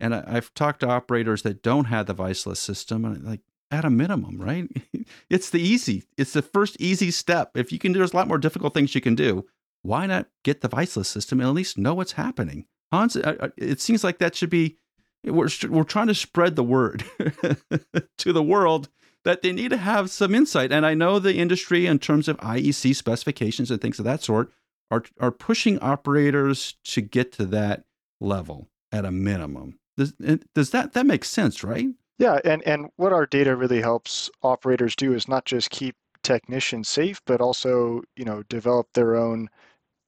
And 0.00 0.14
I, 0.14 0.32
have 0.32 0.52
talked 0.54 0.80
to 0.80 0.88
operators 0.88 1.42
that 1.42 1.62
don't 1.62 1.84
have 1.84 2.06
the 2.06 2.14
Vaisala 2.14 2.56
system, 2.56 3.04
and 3.04 3.24
like 3.24 3.40
at 3.70 3.84
a 3.84 3.90
minimum, 3.90 4.40
right? 4.40 4.68
it's 5.30 5.50
the 5.50 5.60
easy, 5.60 6.02
it's 6.18 6.32
the 6.32 6.42
first 6.42 6.76
easy 6.80 7.12
step. 7.12 7.56
If 7.56 7.70
you 7.70 7.78
can, 7.78 7.92
there's 7.92 8.12
a 8.12 8.16
lot 8.16 8.26
more 8.26 8.38
difficult 8.38 8.74
things 8.74 8.94
you 8.94 9.00
can 9.00 9.14
do. 9.14 9.46
Why 9.82 10.06
not 10.06 10.28
get 10.42 10.60
the 10.60 10.68
Vaisala 10.68 11.06
system 11.06 11.40
and 11.40 11.48
at 11.48 11.54
least 11.54 11.78
know 11.78 11.94
what's 11.94 12.12
happening? 12.12 12.66
Hans, 12.92 13.16
it 13.56 13.80
seems 13.80 14.02
like 14.02 14.18
that 14.18 14.34
should 14.34 14.50
be, 14.50 14.76
we're, 15.24 15.48
we're 15.68 15.84
trying 15.84 16.08
to 16.08 16.14
spread 16.14 16.56
the 16.56 16.64
word 16.64 17.04
to 18.18 18.32
the 18.32 18.42
world 18.42 18.88
that 19.24 19.42
they 19.42 19.52
need 19.52 19.70
to 19.70 19.76
have 19.76 20.10
some 20.10 20.34
insight. 20.34 20.72
And 20.72 20.84
I 20.84 20.94
know 20.94 21.18
the 21.18 21.36
industry, 21.36 21.86
in 21.86 21.98
terms 21.98 22.28
of 22.28 22.36
IEC 22.38 22.94
specifications 22.96 23.70
and 23.70 23.80
things 23.80 23.98
of 23.98 24.04
that 24.04 24.22
sort, 24.22 24.52
are, 24.90 25.04
are 25.20 25.30
pushing 25.30 25.78
operators 25.78 26.74
to 26.84 27.00
get 27.00 27.32
to 27.32 27.46
that 27.46 27.84
level 28.20 28.68
at 28.90 29.04
a 29.04 29.10
minimum. 29.10 29.78
Does, 29.96 30.12
does 30.54 30.70
that, 30.70 30.92
that 30.92 31.06
make 31.06 31.24
sense, 31.24 31.62
right? 31.62 31.88
Yeah, 32.18 32.40
and, 32.44 32.62
and 32.66 32.90
what 32.96 33.12
our 33.12 33.26
data 33.26 33.56
really 33.56 33.80
helps 33.80 34.30
operators 34.42 34.94
do 34.96 35.14
is 35.14 35.28
not 35.28 35.44
just 35.44 35.70
keep 35.70 35.96
technicians 36.22 36.88
safe, 36.88 37.20
but 37.26 37.40
also, 37.40 38.02
you 38.16 38.24
know, 38.24 38.42
develop 38.44 38.88
their 38.94 39.16
own 39.16 39.48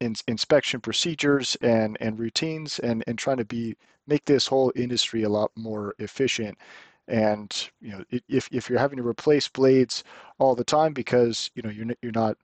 in, 0.00 0.14
inspection 0.28 0.80
procedures 0.80 1.56
and, 1.60 1.96
and 2.00 2.18
routines 2.18 2.78
and, 2.78 3.02
and 3.06 3.18
trying 3.18 3.38
to 3.38 3.44
be 3.44 3.76
make 4.06 4.26
this 4.26 4.46
whole 4.46 4.70
industry 4.76 5.22
a 5.22 5.28
lot 5.28 5.50
more 5.56 5.94
efficient. 5.98 6.58
And 7.08 7.70
you 7.80 7.90
know, 7.92 8.04
if, 8.28 8.48
if 8.52 8.68
you're 8.68 8.78
having 8.78 8.98
to 8.98 9.06
replace 9.06 9.48
blades 9.48 10.04
all 10.38 10.54
the 10.54 10.64
time 10.64 10.92
because 10.92 11.50
you 11.54 11.62
know 11.62 11.70
you're 11.70 11.86
you're 12.02 12.12
not 12.12 12.36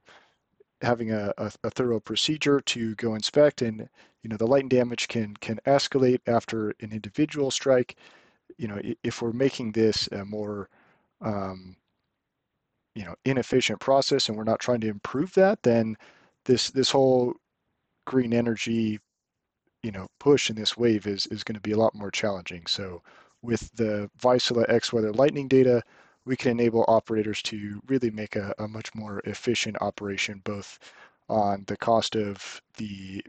having 0.83 1.13
a, 1.13 1.33
a, 1.39 1.53
a 1.65 1.71
thorough 1.71 2.01
procedure 2.01 2.61
to 2.61 2.95
go 2.97 3.15
inspect, 3.15 3.63
and 3.63 3.89
you 4.23 4.31
know 4.31 4.37
the 4.37 4.47
light 4.47 4.69
damage 4.69 5.09
can 5.09 5.35
can 5.37 5.59
escalate 5.67 6.21
after 6.27 6.71
an 6.81 6.93
individual 6.93 7.51
strike 7.51 7.97
you 8.59 8.69
know, 8.69 8.81
if 9.03 9.23
we're 9.23 9.33
making 9.33 9.73
this 9.73 10.07
a 10.13 10.25
more, 10.25 10.69
um, 11.23 11.77
you 12.95 13.05
know, 13.05 13.15
inefficient 13.25 13.81
process 13.81 14.29
and 14.29 14.37
we're 14.37 14.45
not 14.45 14.61
trying 14.61 14.81
to 14.81 14.89
improve 14.89 15.33
that, 15.35 15.63
then 15.63 15.97
this 16.45 16.71
this 16.71 16.91
whole 16.91 17.35
green 18.07 18.35
energy, 18.35 18.99
you 19.83 19.91
know, 19.93 20.09
push 20.19 20.51
in 20.51 20.57
this 20.57 20.77
wave 20.77 21.07
is 21.07 21.27
is 21.29 21.45
going 21.45 21.55
to 21.55 21.61
be 21.61 21.73
a 21.73 21.79
lot 21.79 21.95
more 21.95 22.11
challenging. 22.11 22.67
So 22.67 23.03
with 23.43 23.71
the 23.75 24.11
Vaisala 24.21 24.69
X-Weather 24.69 25.13
lightning 25.13 25.49
data, 25.49 25.83
we 26.25 26.37
can 26.37 26.51
enable 26.53 26.85
operators 26.89 27.43
to 27.43 27.81
really 27.87 28.11
make 28.11 28.37
a, 28.37 28.55
a 28.59 28.69
much 28.69 28.95
more 28.95 29.21
efficient 29.25 29.77
operation, 29.81 30.41
both 30.45 30.79
on 31.29 31.65
the 31.67 31.77
cost 31.77 32.17
of 32.17 32.61
the 32.77 33.25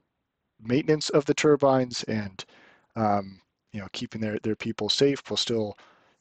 maintenance 0.61 1.09
of 1.09 1.25
the 1.25 1.33
turbines 1.33 2.03
and 2.03 2.45
um, 2.95 3.39
you 3.71 3.79
know 3.79 3.87
keeping 3.93 4.21
their 4.21 4.39
their 4.39 4.55
people 4.55 4.89
safe 4.89 5.21
while 5.27 5.37
still 5.37 5.77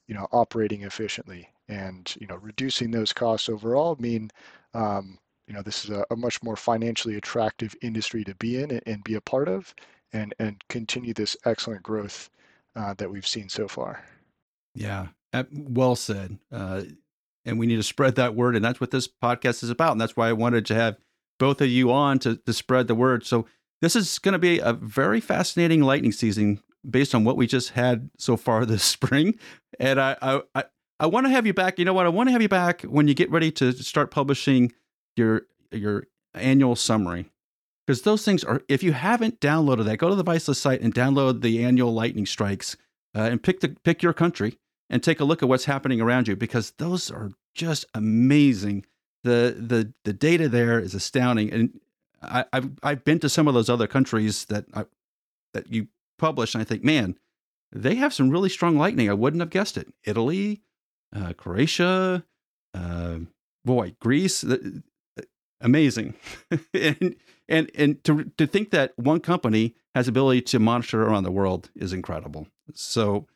you 0.07 0.14
know 0.14 0.26
operating 0.33 0.83
efficiently. 0.83 1.48
And 1.68 2.12
you 2.20 2.26
know 2.26 2.37
reducing 2.37 2.90
those 2.90 3.12
costs 3.12 3.48
overall 3.48 3.96
mean 3.98 4.31
um, 4.74 5.18
you 5.46 5.55
know 5.55 5.62
this 5.62 5.85
is 5.85 5.90
a, 5.90 6.05
a, 6.11 6.16
much 6.16 6.42
more 6.42 6.57
financially 6.57 7.16
attractive 7.16 7.74
industry 7.83 8.24
to 8.24 8.35
be 8.37 8.62
in 8.62 8.70
and, 8.70 8.83
and, 8.87 9.05
be 9.05 9.14
a 9.14 9.20
part 9.20 9.48
of 9.48 9.74
and 10.12 10.35
and 10.38 10.62
continue 10.68 11.12
this 11.12 11.37
excellent 11.44 11.83
growth 11.83 12.31
uh, 12.76 12.94
that 12.94 13.11
we've 13.11 13.26
seen 13.26 13.48
so 13.48 13.68
far 13.68 14.04
yeah 14.74 15.09
well 15.52 15.96
said 15.96 16.38
uh, 16.52 16.83
and 17.44 17.59
we 17.59 17.66
need 17.66 17.76
to 17.76 17.83
spread 17.83 18.16
that 18.16 18.35
word 18.35 18.56
and 18.56 18.64
that's 18.64 18.80
what 18.80 18.90
this 18.90 19.09
podcast 19.09 19.62
is 19.62 19.70
about 19.70 19.92
and 19.92 20.00
that's 20.00 20.16
why 20.16 20.28
i 20.28 20.33
wanted 20.33 20.66
to 20.66 20.74
have 20.74 20.96
both 21.38 21.61
of 21.61 21.68
you 21.68 21.90
on 21.90 22.18
to, 22.18 22.37
to 22.37 22.52
spread 22.52 22.87
the 22.87 22.94
word 22.94 23.24
so 23.24 23.46
this 23.80 23.96
is 23.96 24.18
going 24.18 24.33
to 24.33 24.38
be 24.38 24.59
a 24.59 24.72
very 24.72 25.20
fascinating 25.20 25.83
lightning 25.83 26.12
season 26.12 26.61
based 26.88 27.14
on 27.14 27.24
what 27.24 27.37
we 27.37 27.46
just 27.46 27.70
had 27.70 28.11
so 28.18 28.37
far 28.37 28.64
this 28.66 28.85
spring. 28.85 29.38
And 29.78 30.00
I, 30.00 30.16
I, 30.20 30.40
I, 30.54 30.64
I 31.00 31.06
want 31.06 31.26
to 31.26 31.30
have 31.30 31.46
you 31.46 31.54
back. 31.54 31.78
You 31.78 31.85
know 31.85 31.94
what? 31.94 32.06
I 32.06 32.11
want 32.11 32.28
to 32.28 32.33
have 32.33 32.42
you 32.42 32.48
back 32.48 32.83
when 32.83 33.09
you 33.09 33.14
get 33.14 33.30
ready 33.30 33.50
to 33.52 33.72
start 33.72 34.11
publishing 34.11 34.72
your 35.16 35.42
your 35.72 36.04
annual 36.35 36.76
summary. 36.76 37.30
Because 37.90 38.03
those 38.03 38.24
things 38.24 38.44
are, 38.44 38.62
if 38.68 38.85
you 38.85 38.92
haven't 38.92 39.40
downloaded 39.40 39.85
that, 39.87 39.96
go 39.96 40.09
to 40.09 40.14
the 40.14 40.22
Vaisala 40.22 40.55
site 40.55 40.81
and 40.81 40.94
download 40.94 41.40
the 41.40 41.64
annual 41.64 41.92
lightning 41.92 42.24
strikes 42.24 42.76
uh, 43.16 43.22
and 43.22 43.42
pick 43.42 43.59
the 43.59 43.70
pick 43.83 44.00
your 44.00 44.12
country 44.12 44.61
and 44.88 45.03
take 45.03 45.18
a 45.18 45.24
look 45.24 45.42
at 45.42 45.48
what's 45.48 45.64
happening 45.64 46.00
around 46.00 46.29
you 46.29 46.37
because 46.37 46.70
those 46.79 47.11
are 47.11 47.33
just 47.53 47.87
amazing. 47.92 48.87
The 49.24 49.57
the 49.59 49.92
the 50.05 50.12
data 50.12 50.48
there 50.48 50.79
is 50.79 50.94
astounding, 50.94 51.53
and 51.53 51.81
I, 52.22 52.44
have 52.53 52.70
I've 52.85 53.03
been 53.03 53.18
to 53.18 53.29
some 53.29 53.48
of 53.48 53.55
those 53.55 53.68
other 53.68 53.88
countries 53.88 54.44
that 54.44 54.66
I, 54.72 54.85
that 55.53 55.72
you 55.72 55.88
published, 56.16 56.55
and 56.55 56.62
I 56.62 56.64
think, 56.64 56.85
man, 56.85 57.18
they 57.72 57.96
have 57.96 58.14
some 58.14 58.31
really 58.31 58.50
strong 58.50 58.79
lightning. 58.79 59.11
I 59.11 59.14
wouldn't 59.14 59.40
have 59.40 59.50
guessed 59.50 59.76
it. 59.76 59.92
Italy, 60.05 60.62
uh, 61.12 61.33
Croatia, 61.33 62.24
uh, 62.72 63.18
boy, 63.64 63.96
Greece, 63.98 64.44
amazing. 65.60 66.14
and 66.74 67.16
and 67.48 67.70
and 67.74 68.04
to 68.04 68.24
to 68.36 68.46
think 68.46 68.70
that 68.70 68.92
one 68.96 69.20
company 69.20 69.74
has 69.94 70.08
ability 70.08 70.42
to 70.42 70.58
monitor 70.58 71.02
around 71.02 71.24
the 71.24 71.30
world 71.30 71.70
is 71.74 71.92
incredible. 71.92 72.46
So, 72.74 73.26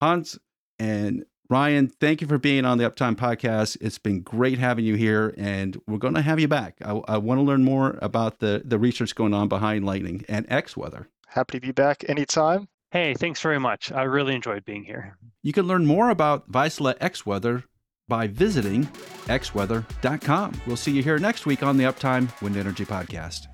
Hans 0.00 0.38
and 0.78 1.24
Ryan, 1.50 1.88
thank 1.88 2.20
you 2.20 2.26
for 2.26 2.38
being 2.38 2.64
on 2.64 2.78
the 2.78 2.90
Uptime 2.90 3.16
podcast. 3.16 3.76
It's 3.80 3.98
been 3.98 4.20
great 4.20 4.58
having 4.58 4.84
you 4.84 4.94
here, 4.94 5.34
and 5.36 5.80
we're 5.86 5.98
going 5.98 6.14
to 6.14 6.22
have 6.22 6.40
you 6.40 6.48
back. 6.48 6.78
I, 6.84 6.92
I 7.06 7.18
want 7.18 7.38
to 7.38 7.42
learn 7.42 7.64
more 7.64 7.98
about 8.02 8.38
the 8.40 8.62
the 8.64 8.78
research 8.78 9.14
going 9.14 9.34
on 9.34 9.48
behind 9.48 9.84
lightning 9.84 10.24
and 10.28 10.46
X 10.48 10.76
weather. 10.76 11.08
Happy 11.28 11.58
to 11.58 11.66
be 11.66 11.72
back 11.72 12.04
anytime. 12.08 12.68
Hey, 12.90 13.14
thanks 13.14 13.40
very 13.40 13.58
much. 13.58 13.90
I 13.90 14.04
really 14.04 14.36
enjoyed 14.36 14.64
being 14.64 14.84
here. 14.84 15.18
You 15.42 15.52
can 15.52 15.66
learn 15.66 15.84
more 15.84 16.10
about 16.10 16.50
Vaisala 16.50 16.94
X 17.00 17.26
Weather 17.26 17.64
by 18.08 18.26
visiting 18.26 18.84
xweather.com. 19.26 20.60
We'll 20.66 20.76
see 20.76 20.92
you 20.92 21.02
here 21.02 21.18
next 21.18 21.46
week 21.46 21.62
on 21.62 21.76
the 21.76 21.84
Uptime 21.84 22.28
Wind 22.42 22.56
Energy 22.56 22.84
Podcast. 22.84 23.48